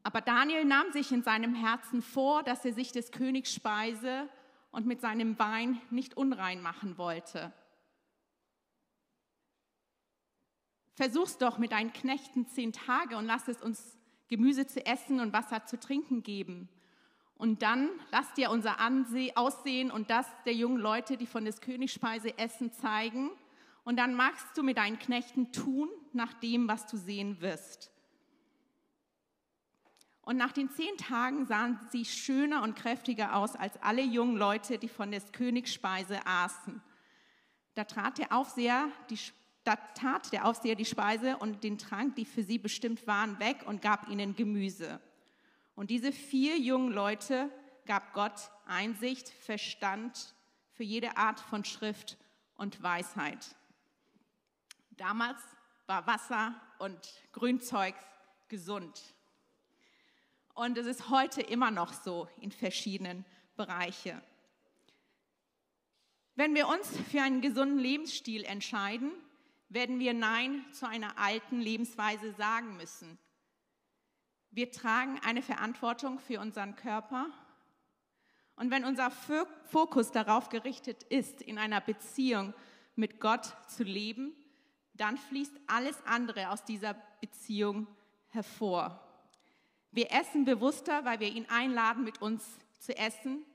[0.02, 4.30] Aber Daniel nahm sich in seinem Herzen vor, dass er sich des Königs Speise
[4.72, 7.54] und mit seinem Wein nicht unrein machen wollte.
[10.96, 13.98] Versuch's doch mit deinen Knechten zehn Tage und lass es uns
[14.30, 16.70] Gemüse zu essen und Wasser zu trinken geben.
[17.38, 18.78] Und dann lass dir unser
[19.36, 23.30] Aussehen und das der jungen Leute, die von des Königs Speise essen, zeigen.
[23.84, 27.92] Und dann magst du mit deinen Knechten tun, nach dem, was du sehen wirst.
[30.24, 34.78] Und nach den zehn Tagen sahen sie schöner und kräftiger aus als alle jungen Leute,
[34.78, 36.82] die von des Königs Speise aßen.
[37.76, 39.18] Da trat der Aufseher die,
[39.64, 43.64] da tat der Aufseher die Speise und den Trank, die für sie bestimmt waren, weg
[43.68, 45.00] und gab ihnen Gemüse.
[45.78, 47.52] Und diese vier jungen Leute
[47.86, 50.34] gab Gott Einsicht, Verstand
[50.72, 52.18] für jede Art von Schrift
[52.56, 53.56] und Weisheit.
[54.90, 55.40] Damals
[55.86, 56.98] war Wasser und
[57.32, 57.94] Grünzeug
[58.48, 59.14] gesund.
[60.56, 63.24] Und es ist heute immer noch so in verschiedenen
[63.56, 64.20] Bereichen.
[66.34, 69.12] Wenn wir uns für einen gesunden Lebensstil entscheiden,
[69.70, 73.20] werden wir Nein zu einer alten Lebensweise sagen müssen.
[74.58, 77.28] Wir tragen eine Verantwortung für unseren Körper.
[78.56, 82.56] Und wenn unser Fokus darauf gerichtet ist, in einer Beziehung
[82.96, 84.34] mit Gott zu leben,
[84.96, 87.86] dann fließt alles andere aus dieser Beziehung
[88.30, 89.00] hervor.
[89.92, 92.44] Wir essen bewusster, weil wir ihn einladen, mit uns
[92.80, 93.46] zu essen.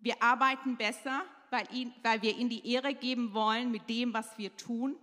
[0.00, 4.36] Wir arbeiten besser, weil, ihn, weil wir ihm die Ehre geben wollen mit dem, was
[4.36, 4.98] wir tun.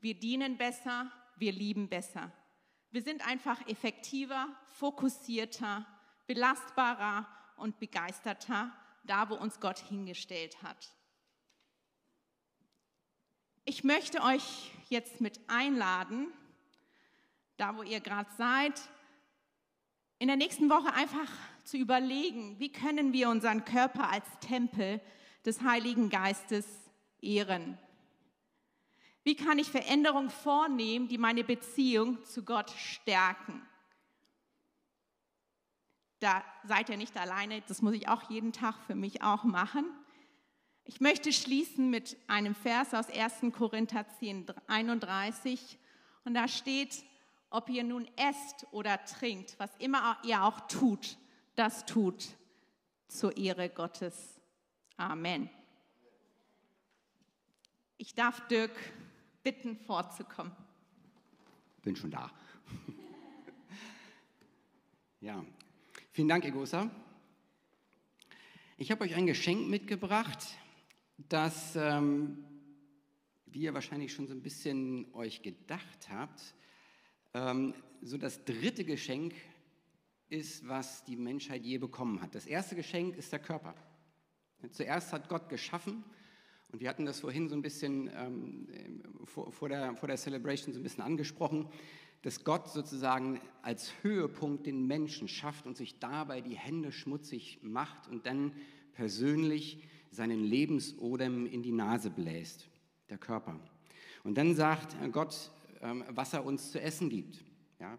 [0.00, 2.32] Wir dienen besser, wir lieben besser.
[2.90, 5.86] Wir sind einfach effektiver, fokussierter,
[6.26, 8.72] belastbarer und begeisterter,
[9.04, 10.92] da wo uns Gott hingestellt hat.
[13.64, 16.32] Ich möchte euch jetzt mit einladen,
[17.56, 18.80] da wo ihr gerade seid,
[20.18, 21.30] in der nächsten Woche einfach
[21.64, 25.00] zu überlegen, wie können wir unseren Körper als Tempel
[25.44, 26.66] des Heiligen Geistes
[27.20, 27.78] ehren.
[29.26, 33.60] Wie kann ich Veränderungen vornehmen, die meine Beziehung zu Gott stärken?
[36.20, 39.84] Da seid ihr nicht alleine, das muss ich auch jeden Tag für mich auch machen.
[40.84, 43.52] Ich möchte schließen mit einem Vers aus 1.
[43.52, 45.76] Korinther 10, 31
[46.24, 47.02] und da steht,
[47.50, 51.18] ob ihr nun esst oder trinkt, was immer ihr auch tut,
[51.56, 52.28] das tut
[53.08, 54.40] zur Ehre Gottes.
[54.96, 55.50] Amen.
[57.98, 58.70] Ich darf Dirk
[59.46, 60.50] bitten, vorzukommen.
[61.82, 62.32] Bin schon da.
[65.20, 65.44] ja,
[66.10, 66.90] vielen Dank, Egosa.
[68.76, 70.44] Ich habe euch ein Geschenk mitgebracht,
[71.28, 72.44] das, ähm,
[73.46, 76.42] wie ihr wahrscheinlich schon so ein bisschen euch gedacht habt,
[77.32, 79.32] ähm, so das dritte Geschenk
[80.28, 82.34] ist, was die Menschheit je bekommen hat.
[82.34, 83.76] Das erste Geschenk ist der Körper.
[84.72, 86.02] Zuerst hat Gott geschaffen
[86.72, 88.66] und wir hatten das vorhin so ein bisschen ähm,
[89.24, 91.68] vor, vor, der, vor der Celebration so ein bisschen angesprochen,
[92.22, 98.08] dass Gott sozusagen als Höhepunkt den Menschen schafft und sich dabei die Hände schmutzig macht
[98.08, 98.52] und dann
[98.92, 102.68] persönlich seinen Lebensodem in die Nase bläst,
[103.10, 103.60] der Körper.
[104.24, 105.52] Und dann sagt Gott,
[105.82, 107.44] ähm, was er uns zu essen gibt.
[107.78, 107.98] Ja?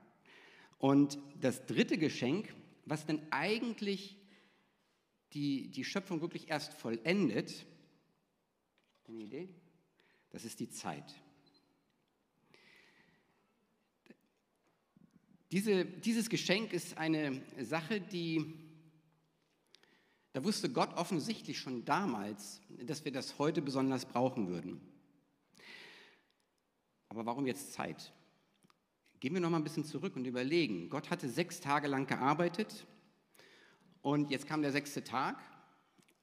[0.77, 2.53] Und das dritte Geschenk,
[2.85, 4.17] was dann eigentlich
[5.33, 7.65] die die Schöpfung wirklich erst vollendet.
[9.07, 9.49] Eine Idee?
[10.31, 11.15] Das ist die Zeit.
[15.51, 18.53] Diese, dieses Geschenk ist eine Sache, die,
[20.33, 24.81] da wusste Gott offensichtlich schon damals, dass wir das heute besonders brauchen würden.
[27.07, 28.11] Aber warum jetzt Zeit?
[29.21, 30.89] Gehen wir noch mal ein bisschen zurück und überlegen.
[30.89, 32.85] Gott hatte sechs Tage lang gearbeitet
[34.01, 35.41] und jetzt kam der sechste Tag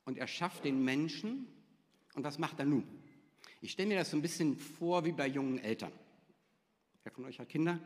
[0.05, 1.47] und er schafft den Menschen.
[2.15, 2.85] Und was macht er nun?
[3.61, 5.93] Ich stelle mir das so ein bisschen vor wie bei jungen Eltern.
[7.03, 7.79] Wer von euch hat Kinder?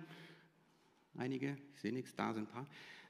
[1.17, 2.67] Einige, ich sehe nichts, da sind ein paar.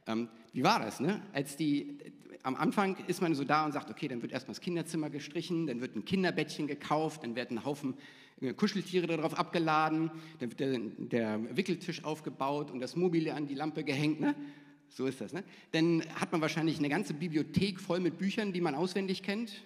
[0.07, 1.01] Ähm, wie war das?
[1.01, 1.23] Ne?
[1.33, 1.99] Als die,
[2.43, 5.67] am Anfang ist man so da und sagt, okay, dann wird erstmal das Kinderzimmer gestrichen,
[5.67, 7.95] dann wird ein Kinderbettchen gekauft, dann werden ein Haufen
[8.41, 13.55] äh, Kuscheltiere darauf abgeladen, dann wird der, der, Wickeltisch aufgebaut und das Mobile an die
[13.55, 14.21] Lampe gehängt.
[14.21, 14.35] Ne?
[14.89, 15.33] So ist das.
[15.33, 15.45] Ne?
[15.73, 19.63] Dann hat man wahrscheinlich eine ganze Bibliothek voll mit Büchern, die man auswendig kennt.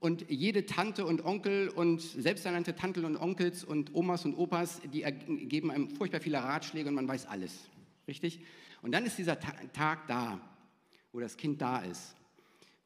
[0.00, 5.02] Und jede Tante und Onkel und selbsternannte Tanten und Onkels und Omas und Opas, die
[5.02, 7.68] geben einem furchtbar viele Ratschläge und man weiß alles.
[8.08, 8.40] Richtig?
[8.80, 10.40] Und dann ist dieser Tag da,
[11.12, 12.16] wo das Kind da ist,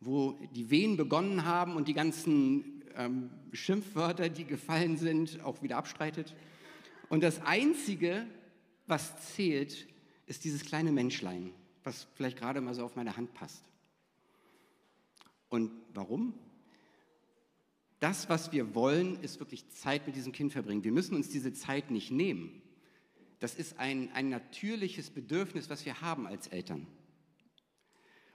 [0.01, 5.77] wo die Wehen begonnen haben und die ganzen ähm, Schimpfwörter, die gefallen sind, auch wieder
[5.77, 6.35] abstreitet.
[7.09, 8.27] Und das Einzige,
[8.87, 9.87] was zählt,
[10.27, 11.53] ist dieses kleine Menschlein,
[11.85, 13.63] was vielleicht gerade mal so auf meine Hand passt.
[15.49, 16.35] Und warum?
[18.05, 20.85] Das, was wir wollen, ist wirklich Zeit mit diesem Kind verbringen.
[20.85, 22.61] Wir müssen uns diese Zeit nicht nehmen.
[23.39, 26.87] Das ist ein, ein natürliches Bedürfnis, was wir haben als Eltern.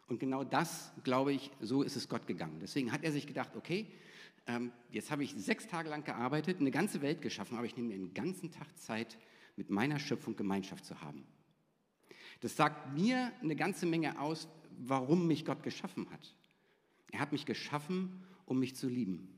[0.08, 2.58] Und genau das, glaube ich, so ist es Gott gegangen.
[2.60, 3.86] Deswegen hat er sich gedacht, okay,
[4.47, 7.89] ähm, jetzt habe ich sechs Tage lang gearbeitet, eine ganze Welt geschaffen, aber ich nehme
[7.89, 9.19] mir einen ganzen Tag Zeit,
[9.55, 11.27] mit meiner Schöpfung Gemeinschaft zu haben.
[12.41, 14.47] Das sagt mir eine ganze Menge aus,
[14.79, 16.36] warum mich Gott geschaffen hat.
[17.12, 19.36] Er hat mich geschaffen, um mich zu lieben.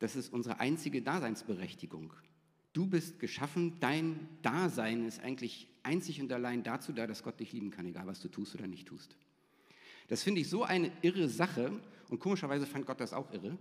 [0.00, 2.12] Das ist unsere einzige Daseinsberechtigung.
[2.72, 7.52] Du bist geschaffen, dein Dasein ist eigentlich einzig und allein dazu da, dass Gott dich
[7.52, 9.16] lieben kann, egal was du tust oder nicht tust.
[10.08, 11.72] Das finde ich so eine irre Sache
[12.08, 13.58] und komischerweise fand Gott das auch irre.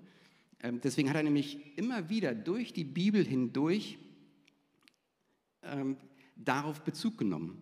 [0.61, 3.97] Ähm, deswegen hat er nämlich immer wieder durch die Bibel hindurch
[5.63, 5.97] ähm,
[6.35, 7.61] darauf Bezug genommen.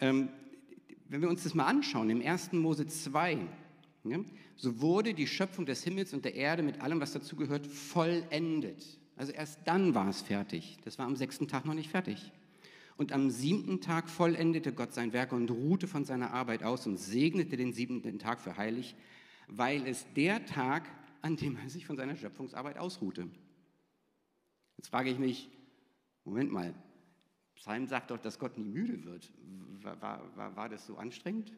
[0.00, 0.28] Ähm,
[1.08, 2.52] wenn wir uns das mal anschauen, im 1.
[2.52, 3.48] Mose 2, ja,
[4.56, 8.98] so wurde die Schöpfung des Himmels und der Erde mit allem, was dazugehört, vollendet.
[9.16, 10.78] Also erst dann war es fertig.
[10.84, 12.32] Das war am sechsten Tag noch nicht fertig.
[12.96, 16.98] Und am siebten Tag vollendete Gott sein Werk und ruhte von seiner Arbeit aus und
[16.98, 18.96] segnete den siebten Tag für heilig,
[19.48, 20.88] weil es der Tag,
[21.20, 23.28] an dem er sich von seiner Schöpfungsarbeit ausruhte.
[24.76, 25.50] Jetzt frage ich mich,
[26.24, 26.74] Moment mal,
[27.54, 29.32] Psalm sagt doch, dass Gott nie müde wird.
[29.82, 31.52] War, war, war das so anstrengend?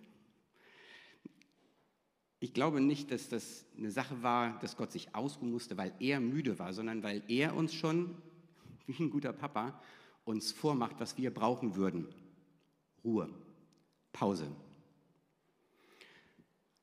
[2.44, 6.20] Ich glaube nicht, dass das eine Sache war, dass Gott sich ausruhen musste, weil er
[6.20, 8.14] müde war, sondern weil er uns schon,
[8.86, 9.80] wie ein guter Papa,
[10.26, 12.06] uns vormacht, was wir brauchen würden.
[13.02, 13.30] Ruhe,
[14.12, 14.46] Pause.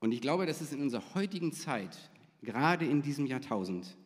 [0.00, 2.10] Und ich glaube, dass es in unserer heutigen Zeit,
[2.42, 3.96] gerade in diesem Jahrtausend,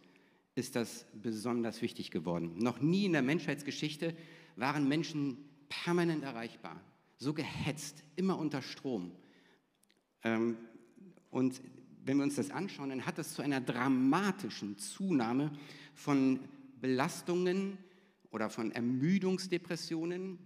[0.57, 2.59] ist das besonders wichtig geworden.
[2.59, 4.15] Noch nie in der Menschheitsgeschichte
[4.57, 5.39] waren Menschen
[5.71, 6.79] permanent erreichbar,
[7.17, 9.11] so gehetzt, immer unter Strom.
[10.23, 10.59] Ähm,
[11.31, 11.61] und
[12.05, 15.51] wenn wir uns das anschauen, dann hat das zu einer dramatischen Zunahme
[15.95, 16.39] von
[16.81, 17.79] Belastungen
[18.31, 20.39] oder von Ermüdungsdepressionen,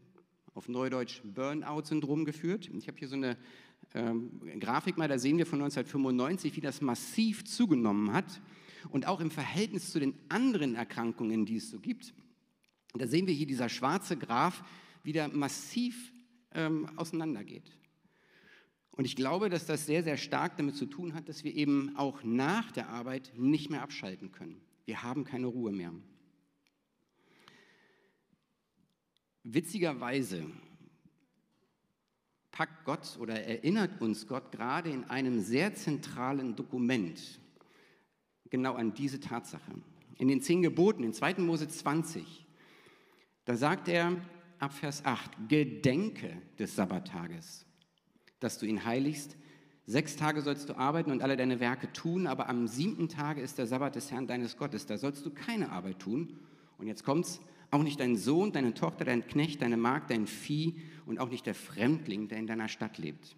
[0.55, 2.71] auf Neudeutsch Burnout-Syndrom geführt.
[2.77, 3.37] Ich habe hier so eine
[3.95, 8.41] ähm, Grafik mal, da sehen wir von 1995, wie das massiv zugenommen hat
[8.91, 12.15] und auch im Verhältnis zu den anderen Erkrankungen, die es so gibt.
[12.95, 14.65] Da sehen wir hier dieser schwarze Graph,
[15.03, 16.13] wie der massiv
[16.55, 17.71] ähm, auseinandergeht.
[18.93, 21.97] Und ich glaube, dass das sehr, sehr stark damit zu tun hat, dass wir eben
[21.97, 24.61] auch nach der Arbeit nicht mehr abschalten können.
[24.85, 25.93] Wir haben keine Ruhe mehr.
[29.43, 30.47] Witzigerweise
[32.51, 37.41] packt Gott oder erinnert uns Gott gerade in einem sehr zentralen Dokument
[38.51, 39.73] genau an diese Tatsache.
[40.19, 41.35] In den zehn Geboten, in 2.
[41.39, 42.47] Mose 20,
[43.47, 44.17] da sagt er
[44.59, 47.65] ab Vers 8, Gedenke des Sabbattages
[48.41, 49.37] dass du ihn heiligst.
[49.87, 53.59] Sechs Tage sollst du arbeiten und alle deine Werke tun, aber am siebten Tage ist
[53.59, 54.87] der Sabbat des Herrn deines Gottes.
[54.87, 56.39] Da sollst du keine Arbeit tun.
[56.79, 60.81] Und jetzt kommt's, auch nicht dein Sohn, deine Tochter, dein Knecht, deine Magd, dein Vieh
[61.07, 63.37] und auch nicht der Fremdling, der in deiner Stadt lebt.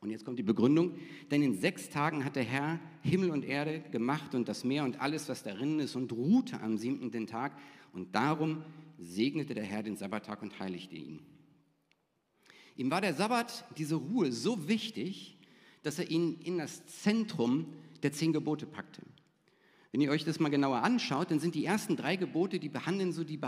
[0.00, 0.92] Und jetzt kommt die Begründung,
[1.30, 5.00] denn in sechs Tagen hat der Herr Himmel und Erde gemacht und das Meer und
[5.00, 7.56] alles, was darin ist, und ruhte am siebten Tag.
[7.92, 8.62] Und darum
[8.98, 11.20] segnete der Herr den Sabbattag und heiligte ihn.
[12.76, 15.36] Ihm war der Sabbat, diese Ruhe so wichtig,
[15.82, 17.66] dass er ihn in das Zentrum
[18.02, 19.02] der zehn Gebote packte.
[19.92, 23.12] Wenn ihr euch das mal genauer anschaut, dann sind die ersten drei Gebote, die behandeln
[23.12, 23.38] so die,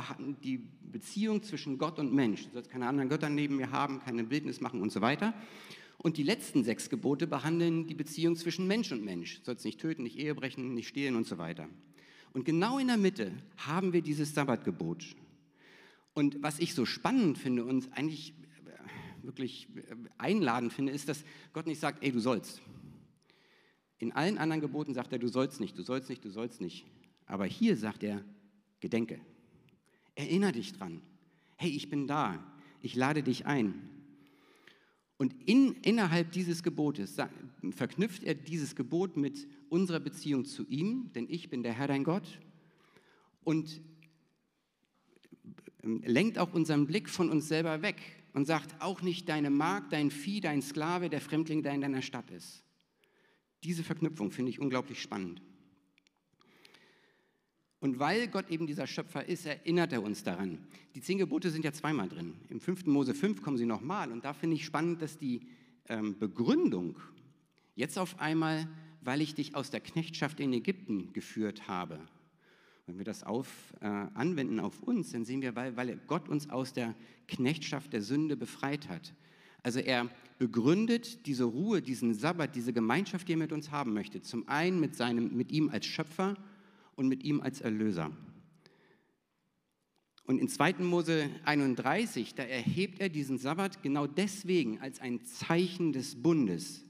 [0.44, 2.44] die Beziehung zwischen Gott und Mensch.
[2.44, 5.34] Du sollst keine anderen Götter neben mir haben, keine Bildnis machen und so weiter.
[5.98, 9.40] Und die letzten sechs Gebote behandeln die Beziehung zwischen Mensch und Mensch.
[9.40, 11.68] Du sollst nicht töten, nicht Ehe brechen, nicht stehlen und so weiter.
[12.32, 15.04] Und genau in der Mitte haben wir dieses Sabbatgebot.
[16.14, 18.34] Und was ich so spannend finde und eigentlich
[19.26, 22.62] wirklich äh, einladend finde, ist, dass Gott nicht sagt, ey, du sollst.
[23.98, 26.86] In allen anderen Geboten sagt er, du sollst nicht, du sollst nicht, du sollst nicht.
[27.26, 28.24] Aber hier sagt er,
[28.80, 29.20] gedenke.
[30.14, 31.02] Erinner dich dran.
[31.56, 32.42] Hey, ich bin da.
[32.82, 33.74] Ich lade dich ein.
[35.18, 37.16] Und in, innerhalb dieses Gebotes
[37.70, 42.04] verknüpft er dieses Gebot mit unserer Beziehung zu ihm, denn ich bin der Herr dein
[42.04, 42.38] Gott.
[43.42, 43.80] Und
[45.82, 47.96] ähm, lenkt auch unseren Blick von uns selber weg
[48.36, 52.02] und sagt auch nicht deine Magd, dein Vieh, dein Sklave, der Fremdling, der in deiner
[52.02, 52.62] Stadt ist.
[53.64, 55.40] Diese Verknüpfung finde ich unglaublich spannend.
[57.80, 60.58] Und weil Gott eben dieser Schöpfer ist, erinnert er uns daran.
[60.94, 62.34] Die zehn Gebote sind ja zweimal drin.
[62.50, 62.84] Im 5.
[62.84, 64.12] Mose 5 kommen sie nochmal.
[64.12, 65.46] Und da finde ich spannend, dass die
[65.88, 67.00] ähm, Begründung
[67.74, 68.68] jetzt auf einmal,
[69.00, 72.06] weil ich dich aus der Knechtschaft in Ägypten geführt habe,
[72.86, 76.48] wenn wir das auf, äh, anwenden auf uns, dann sehen wir, weil, weil Gott uns
[76.48, 76.94] aus der
[77.26, 79.12] Knechtschaft der Sünde befreit hat.
[79.64, 84.22] Also er begründet diese Ruhe, diesen Sabbat, diese Gemeinschaft, die er mit uns haben möchte.
[84.22, 86.36] Zum einen mit, seinem, mit ihm als Schöpfer
[86.94, 88.12] und mit ihm als Erlöser.
[90.24, 90.74] Und in 2.
[90.74, 96.85] Mose 31, da erhebt er diesen Sabbat genau deswegen als ein Zeichen des Bundes,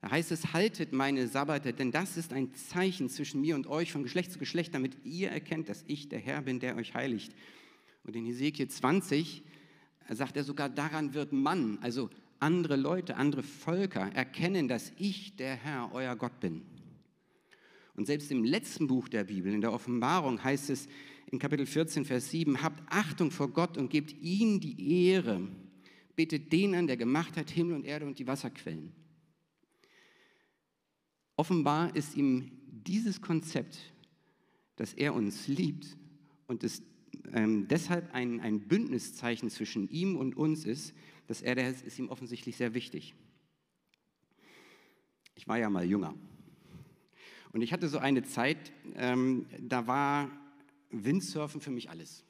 [0.00, 3.92] da heißt es, haltet meine Sabbate, denn das ist ein Zeichen zwischen mir und euch
[3.92, 7.34] von Geschlecht zu Geschlecht, damit ihr erkennt, dass ich der Herr bin, der euch heiligt.
[8.04, 9.42] Und in Hesekiel 20
[10.08, 12.08] sagt er sogar, daran wird man, also
[12.38, 16.62] andere Leute, andere Völker erkennen, dass ich der Herr, euer Gott bin.
[17.94, 20.88] Und selbst im letzten Buch der Bibel, in der Offenbarung, heißt es
[21.30, 25.46] in Kapitel 14, Vers 7, habt Achtung vor Gott und gebt ihm die Ehre.
[26.16, 28.92] Betet den an, der gemacht hat Himmel und Erde und die Wasserquellen.
[31.40, 33.94] Offenbar ist ihm dieses Konzept,
[34.76, 35.96] dass er uns liebt
[36.46, 36.82] und es
[37.32, 40.92] ähm, deshalb ein, ein Bündniszeichen zwischen ihm und uns ist,
[41.28, 43.14] dass er ist, ist ihm offensichtlich sehr wichtig.
[45.34, 46.14] Ich war ja mal jünger.
[47.52, 50.30] Und ich hatte so eine Zeit, ähm, da war
[50.90, 52.22] Windsurfen für mich alles.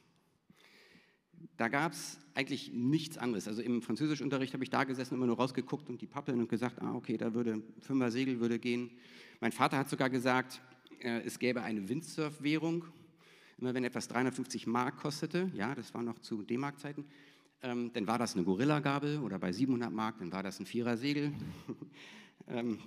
[1.57, 3.49] Da gab es eigentlich nichts anderes.
[3.49, 6.81] Also im Französischunterricht habe ich da gesessen, immer nur rausgeguckt und die Pappeln und gesagt,
[6.81, 8.91] ah, okay, da würde Fünfer Segel würde gehen.
[9.41, 10.61] Mein Vater hat sogar gesagt,
[11.01, 12.85] äh, es gäbe eine Windsurf-Währung.
[13.59, 17.05] Immer wenn etwas 350 Mark kostete, ja, das war noch zu D-Mark-Zeiten,
[17.63, 21.33] ähm, dann war das eine Gorilla-Gabel oder bei 700 Mark, dann war das ein Vierer-Segel.
[22.49, 22.79] ähm,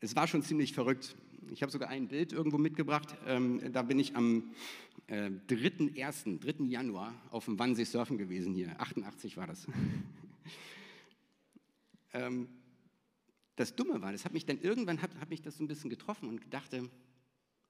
[0.00, 1.14] es war schon ziemlich verrückt.
[1.52, 3.14] Ich habe sogar ein Bild irgendwo mitgebracht.
[3.26, 4.44] Ähm, da bin ich am
[5.10, 6.64] äh, 3.1., 3.
[6.66, 8.80] Januar auf dem Wannsee surfen gewesen hier.
[8.80, 9.66] 88 war das.
[12.12, 12.48] ähm,
[13.56, 15.90] das Dumme war, das hat mich dann irgendwann hat, hat mich das so ein bisschen
[15.90, 16.88] getroffen und dachte,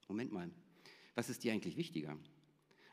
[0.07, 0.51] Moment mal,
[1.15, 2.17] was ist dir eigentlich wichtiger?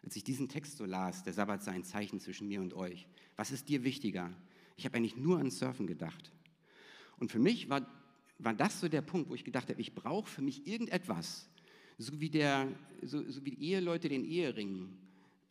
[0.04, 3.08] Als ich diesen Text so las, der Sabbat sei ein Zeichen zwischen mir und euch,
[3.36, 4.34] was ist dir wichtiger?
[4.78, 6.32] Ich habe eigentlich nur an Surfen gedacht.
[7.20, 7.86] Und für mich war,
[8.40, 11.50] war das so der Punkt, wo ich gedacht habe, ich brauche für mich irgendetwas,
[11.98, 12.68] so wie, der,
[13.02, 14.90] so, so wie die Eheleute den Ehering,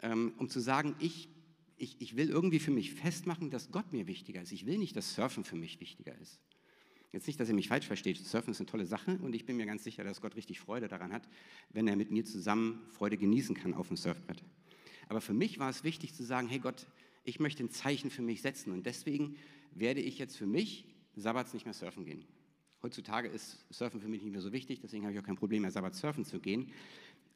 [0.02, 1.28] ähm, um zu sagen, ich,
[1.76, 4.52] ich, ich will irgendwie für mich festmachen, dass Gott mir wichtiger ist.
[4.52, 6.40] Ich will nicht, dass Surfen für mich wichtiger ist.
[7.12, 9.56] Jetzt nicht, dass ihr mich falsch versteht, Surfen ist eine tolle Sache und ich bin
[9.56, 11.28] mir ganz sicher, dass Gott richtig Freude daran hat,
[11.70, 14.42] wenn er mit mir zusammen Freude genießen kann auf dem Surfbrett.
[15.08, 16.86] Aber für mich war es wichtig zu sagen, hey Gott,
[17.24, 19.36] ich möchte ein Zeichen für mich setzen und deswegen
[19.74, 22.24] werde ich jetzt für mich Sabbats nicht mehr surfen gehen.
[22.86, 25.62] Heutzutage ist Surfen für mich nicht mehr so wichtig, deswegen habe ich auch kein Problem
[25.62, 26.70] mehr, Sabbat surfen zu gehen.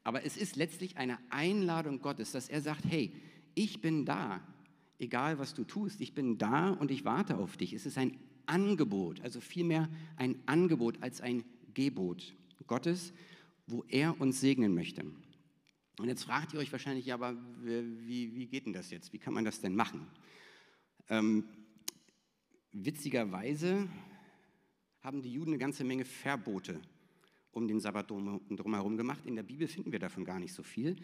[0.05, 3.13] Aber es ist letztlich eine Einladung Gottes, dass er sagt, hey,
[3.57, 4.41] ich bin da,
[5.01, 7.73] egal was du tust, ich bin da und ich warte auf dich.
[7.73, 11.43] Es ist ein Angebot, also vielmehr ein Angebot als ein
[11.75, 12.33] Gebot
[12.69, 13.13] Gottes,
[13.67, 15.05] wo er uns segnen möchte.
[15.99, 19.13] Und jetzt fragt ihr euch wahrscheinlich, ja, aber wie, wie geht denn das jetzt?
[19.13, 20.07] Wie kann man das denn machen?
[21.09, 21.43] Ähm,
[22.71, 23.89] witzigerweise
[25.03, 26.81] haben die Juden eine ganze Menge Verbote
[27.53, 29.27] um den Sabbat drumherum gemacht.
[29.27, 30.97] In der Bibel finden wir davon gar nicht so viel.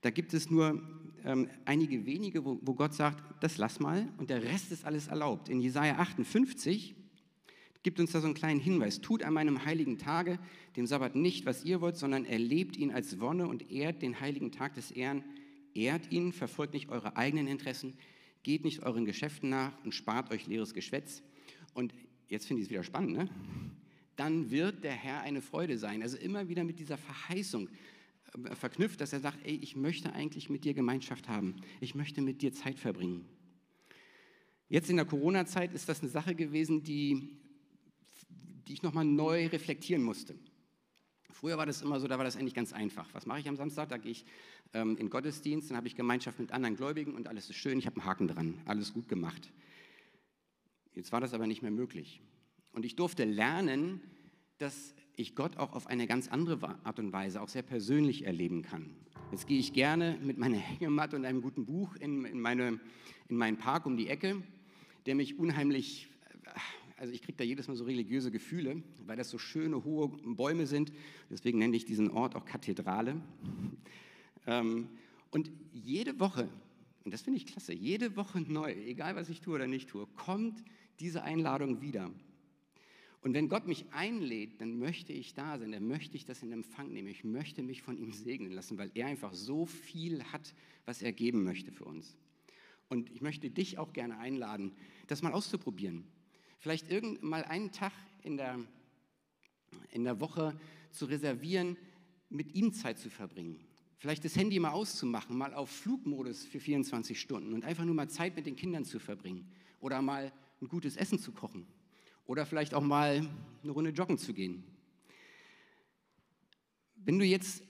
[0.00, 0.82] Da gibt es nur
[1.24, 5.08] ähm, einige wenige, wo, wo, Gott sagt, das lass mal und der Rest ist alles
[5.08, 5.48] erlaubt.
[5.48, 6.94] In Jesaja 58
[7.82, 9.00] gibt uns da so einen kleinen Hinweis.
[9.00, 10.38] Tut an meinem heiligen Tage,
[10.76, 14.52] dem Sabbat, nicht, was ihr wollt, sondern erlebt ihn als Wonne und ehrt den heiligen
[14.52, 15.24] Tag des Ehren.
[15.72, 17.94] Ehrt ihn, verfolgt nicht eure eigenen Interessen,
[18.42, 21.22] geht nicht euren Geschäften nach und spart euch leeres Geschwätz.
[21.74, 21.94] Und
[22.28, 23.28] jetzt finde ich es wieder spannend, ne?
[24.16, 26.02] dann wird der Herr eine Freude sein.
[26.02, 30.50] Also immer wieder mit dieser Verheißung äh, verknüpft, dass er sagt, ey, ich möchte eigentlich
[30.50, 31.56] mit dir Gemeinschaft haben.
[31.80, 33.26] Ich möchte mit dir Zeit verbringen.
[34.68, 37.36] Jetzt in der Corona-Zeit ist das eine Sache gewesen, die,
[38.66, 40.34] die ich nochmal neu reflektieren musste.
[41.30, 43.12] Früher war das immer so, da war das eigentlich ganz einfach.
[43.12, 43.90] Was mache ich am Samstag?
[43.90, 44.24] Da gehe ich
[44.72, 47.86] ähm, in Gottesdienst, dann habe ich Gemeinschaft mit anderen Gläubigen und alles ist schön, ich
[47.86, 49.52] habe einen Haken dran, alles gut gemacht.
[50.96, 52.20] Jetzt war das aber nicht mehr möglich.
[52.72, 54.00] Und ich durfte lernen,
[54.58, 58.62] dass ich Gott auch auf eine ganz andere Art und Weise, auch sehr persönlich erleben
[58.62, 58.90] kann.
[59.30, 62.80] Jetzt gehe ich gerne mit meiner Hängematte und einem guten Buch in, in, meine,
[63.28, 64.42] in meinen Park um die Ecke,
[65.04, 66.08] der mich unheimlich,
[66.96, 70.66] also ich kriege da jedes Mal so religiöse Gefühle, weil das so schöne, hohe Bäume
[70.66, 70.92] sind.
[71.30, 73.20] Deswegen nenne ich diesen Ort auch Kathedrale.
[74.48, 74.86] Ähm,
[75.32, 76.48] und jede Woche,
[77.04, 80.06] und das finde ich klasse, jede Woche neu, egal was ich tue oder nicht tue,
[80.14, 80.62] kommt
[81.00, 82.10] diese Einladung wieder.
[83.26, 86.52] Und wenn Gott mich einlädt, dann möchte ich da sein, dann möchte ich das in
[86.52, 87.08] Empfang nehmen.
[87.08, 91.12] Ich möchte mich von ihm segnen lassen, weil er einfach so viel hat, was er
[91.12, 92.16] geben möchte für uns.
[92.88, 94.76] Und ich möchte dich auch gerne einladen,
[95.08, 96.04] das mal auszuprobieren.
[96.58, 97.92] Vielleicht irgend mal einen Tag
[98.22, 98.60] in der,
[99.90, 100.58] in der Woche
[100.92, 101.76] zu reservieren,
[102.28, 103.58] mit ihm Zeit zu verbringen.
[103.98, 108.08] Vielleicht das Handy mal auszumachen, mal auf Flugmodus für 24 Stunden und einfach nur mal
[108.08, 109.50] Zeit mit den Kindern zu verbringen.
[109.80, 111.66] Oder mal ein gutes Essen zu kochen
[112.26, 113.28] oder vielleicht auch mal
[113.62, 114.64] eine Runde joggen zu gehen.
[116.96, 117.62] Wenn du jetzt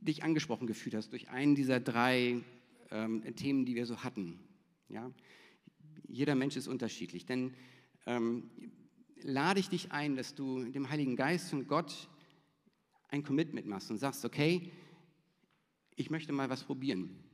[0.00, 2.40] dich angesprochen gefühlt hast durch einen dieser drei
[2.90, 4.38] ähm, Themen, die wir so hatten,
[4.88, 5.10] ja,
[6.06, 7.54] jeder Mensch ist unterschiedlich, dann
[8.06, 8.50] ähm,
[9.22, 12.08] lade ich dich ein, dass du dem Heiligen Geist und Gott
[13.08, 14.70] ein Commitment machst und sagst, okay,
[15.96, 17.24] ich möchte mal was probieren.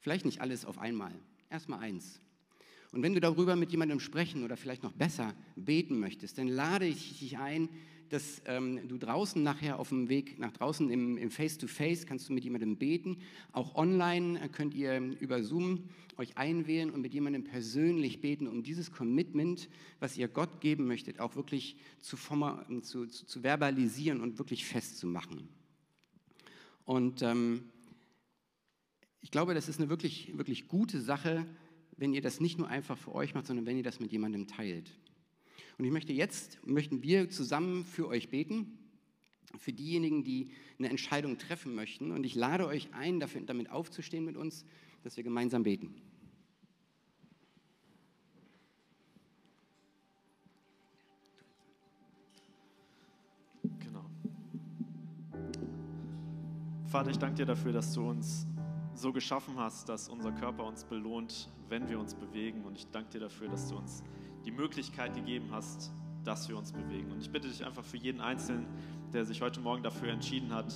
[0.00, 1.14] Vielleicht nicht alles auf einmal,
[1.50, 2.20] erstmal eins.
[2.92, 6.86] Und wenn du darüber mit jemandem sprechen oder vielleicht noch besser beten möchtest, dann lade
[6.86, 7.68] ich dich ein,
[8.08, 12.44] dass ähm, du draußen nachher auf dem Weg nach draußen im, Face-to-Face kannst du mit
[12.44, 13.18] jemandem beten.
[13.52, 15.84] Auch online äh, könnt ihr über Zoom
[16.16, 19.68] euch einwählen und mit jemandem persönlich beten, um dieses Commitment,
[20.00, 25.48] was ihr Gott geben möchtet, auch wirklich zu, zu, zu, zu verbalisieren und wirklich festzumachen.
[26.84, 27.64] Und ähm,
[29.20, 31.46] ich glaube, das ist eine wirklich, wirklich gute Sache,
[31.98, 34.46] wenn ihr das nicht nur einfach für euch macht, sondern wenn ihr das mit jemandem
[34.46, 34.90] teilt.
[35.76, 38.78] Und ich möchte jetzt, möchten wir zusammen für euch beten,
[39.58, 42.12] für diejenigen, die eine Entscheidung treffen möchten.
[42.12, 44.64] Und ich lade euch ein, dafür, damit aufzustehen mit uns,
[45.02, 45.94] dass wir gemeinsam beten.
[53.80, 54.04] Genau.
[56.86, 58.46] Vater, ich danke dir dafür, dass du uns
[58.98, 62.64] so geschaffen hast, dass unser Körper uns belohnt, wenn wir uns bewegen.
[62.64, 64.02] Und ich danke dir dafür, dass du uns
[64.44, 65.92] die Möglichkeit gegeben hast,
[66.24, 67.12] dass wir uns bewegen.
[67.12, 68.66] Und ich bitte dich einfach für jeden Einzelnen,
[69.12, 70.74] der sich heute Morgen dafür entschieden hat,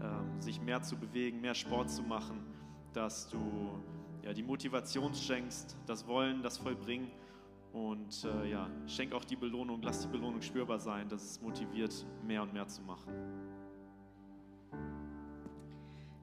[0.00, 2.40] ähm, sich mehr zu bewegen, mehr Sport zu machen,
[2.92, 3.38] dass du
[4.22, 7.10] ja, die Motivation schenkst, das Wollen, das Vollbringen.
[7.72, 12.04] Und äh, ja, schenk auch die Belohnung, lass die Belohnung spürbar sein, dass es motiviert,
[12.26, 13.12] mehr und mehr zu machen.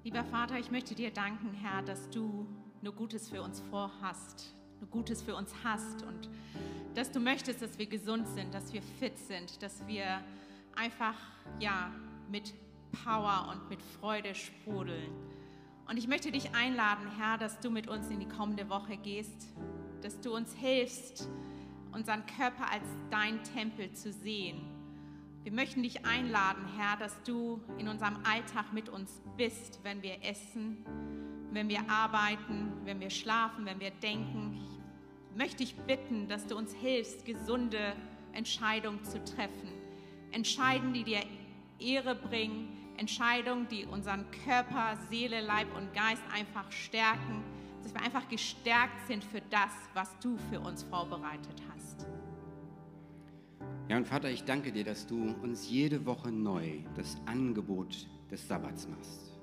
[0.01, 2.47] Lieber Vater, ich möchte dir danken, Herr, dass du
[2.81, 6.29] nur Gutes für uns vorhast, nur Gutes für uns hast und
[6.95, 10.21] dass du möchtest, dass wir gesund sind, dass wir fit sind, dass wir
[10.73, 11.15] einfach
[11.59, 11.91] ja
[12.31, 12.53] mit
[13.03, 15.11] Power und mit Freude sprudeln.
[15.85, 19.49] Und ich möchte dich einladen, Herr, dass du mit uns in die kommende Woche gehst,
[20.01, 21.27] dass du uns hilfst,
[21.91, 24.78] unseren Körper als dein Tempel zu sehen
[25.43, 30.23] wir möchten dich einladen, Herr, dass du in unserem Alltag mit uns bist, wenn wir
[30.23, 30.85] essen,
[31.51, 34.59] wenn wir arbeiten, wenn wir schlafen, wenn wir denken.
[35.31, 37.93] Ich möchte dich bitten, dass du uns hilfst, gesunde
[38.33, 39.69] Entscheidungen zu treffen.
[40.31, 41.21] Entscheidungen, die dir
[41.79, 47.43] Ehre bringen, Entscheidungen, die unseren Körper, Seele, Leib und Geist einfach stärken,
[47.81, 52.08] dass wir einfach gestärkt sind für das, was du für uns vorbereitet hast.
[53.89, 58.47] Ja, und Vater, ich danke dir, dass du uns jede Woche neu das Angebot des
[58.47, 59.33] Sabbats machst.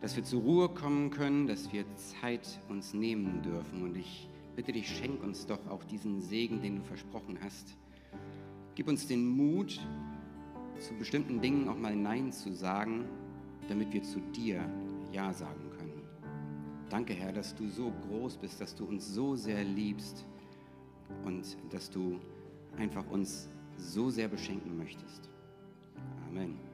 [0.00, 3.82] Dass wir zur Ruhe kommen können, dass wir Zeit uns nehmen dürfen.
[3.82, 7.76] Und ich bitte dich, schenk uns doch auch diesen Segen, den du versprochen hast.
[8.76, 9.80] Gib uns den Mut,
[10.78, 13.04] zu bestimmten Dingen auch mal Nein zu sagen,
[13.66, 14.64] damit wir zu dir
[15.10, 16.02] Ja sagen können.
[16.88, 20.24] Danke, Herr, dass du so groß bist, dass du uns so sehr liebst
[21.24, 22.20] und dass du
[22.78, 23.48] einfach uns
[23.82, 25.28] so sehr beschenken möchtest.
[26.28, 26.71] Amen.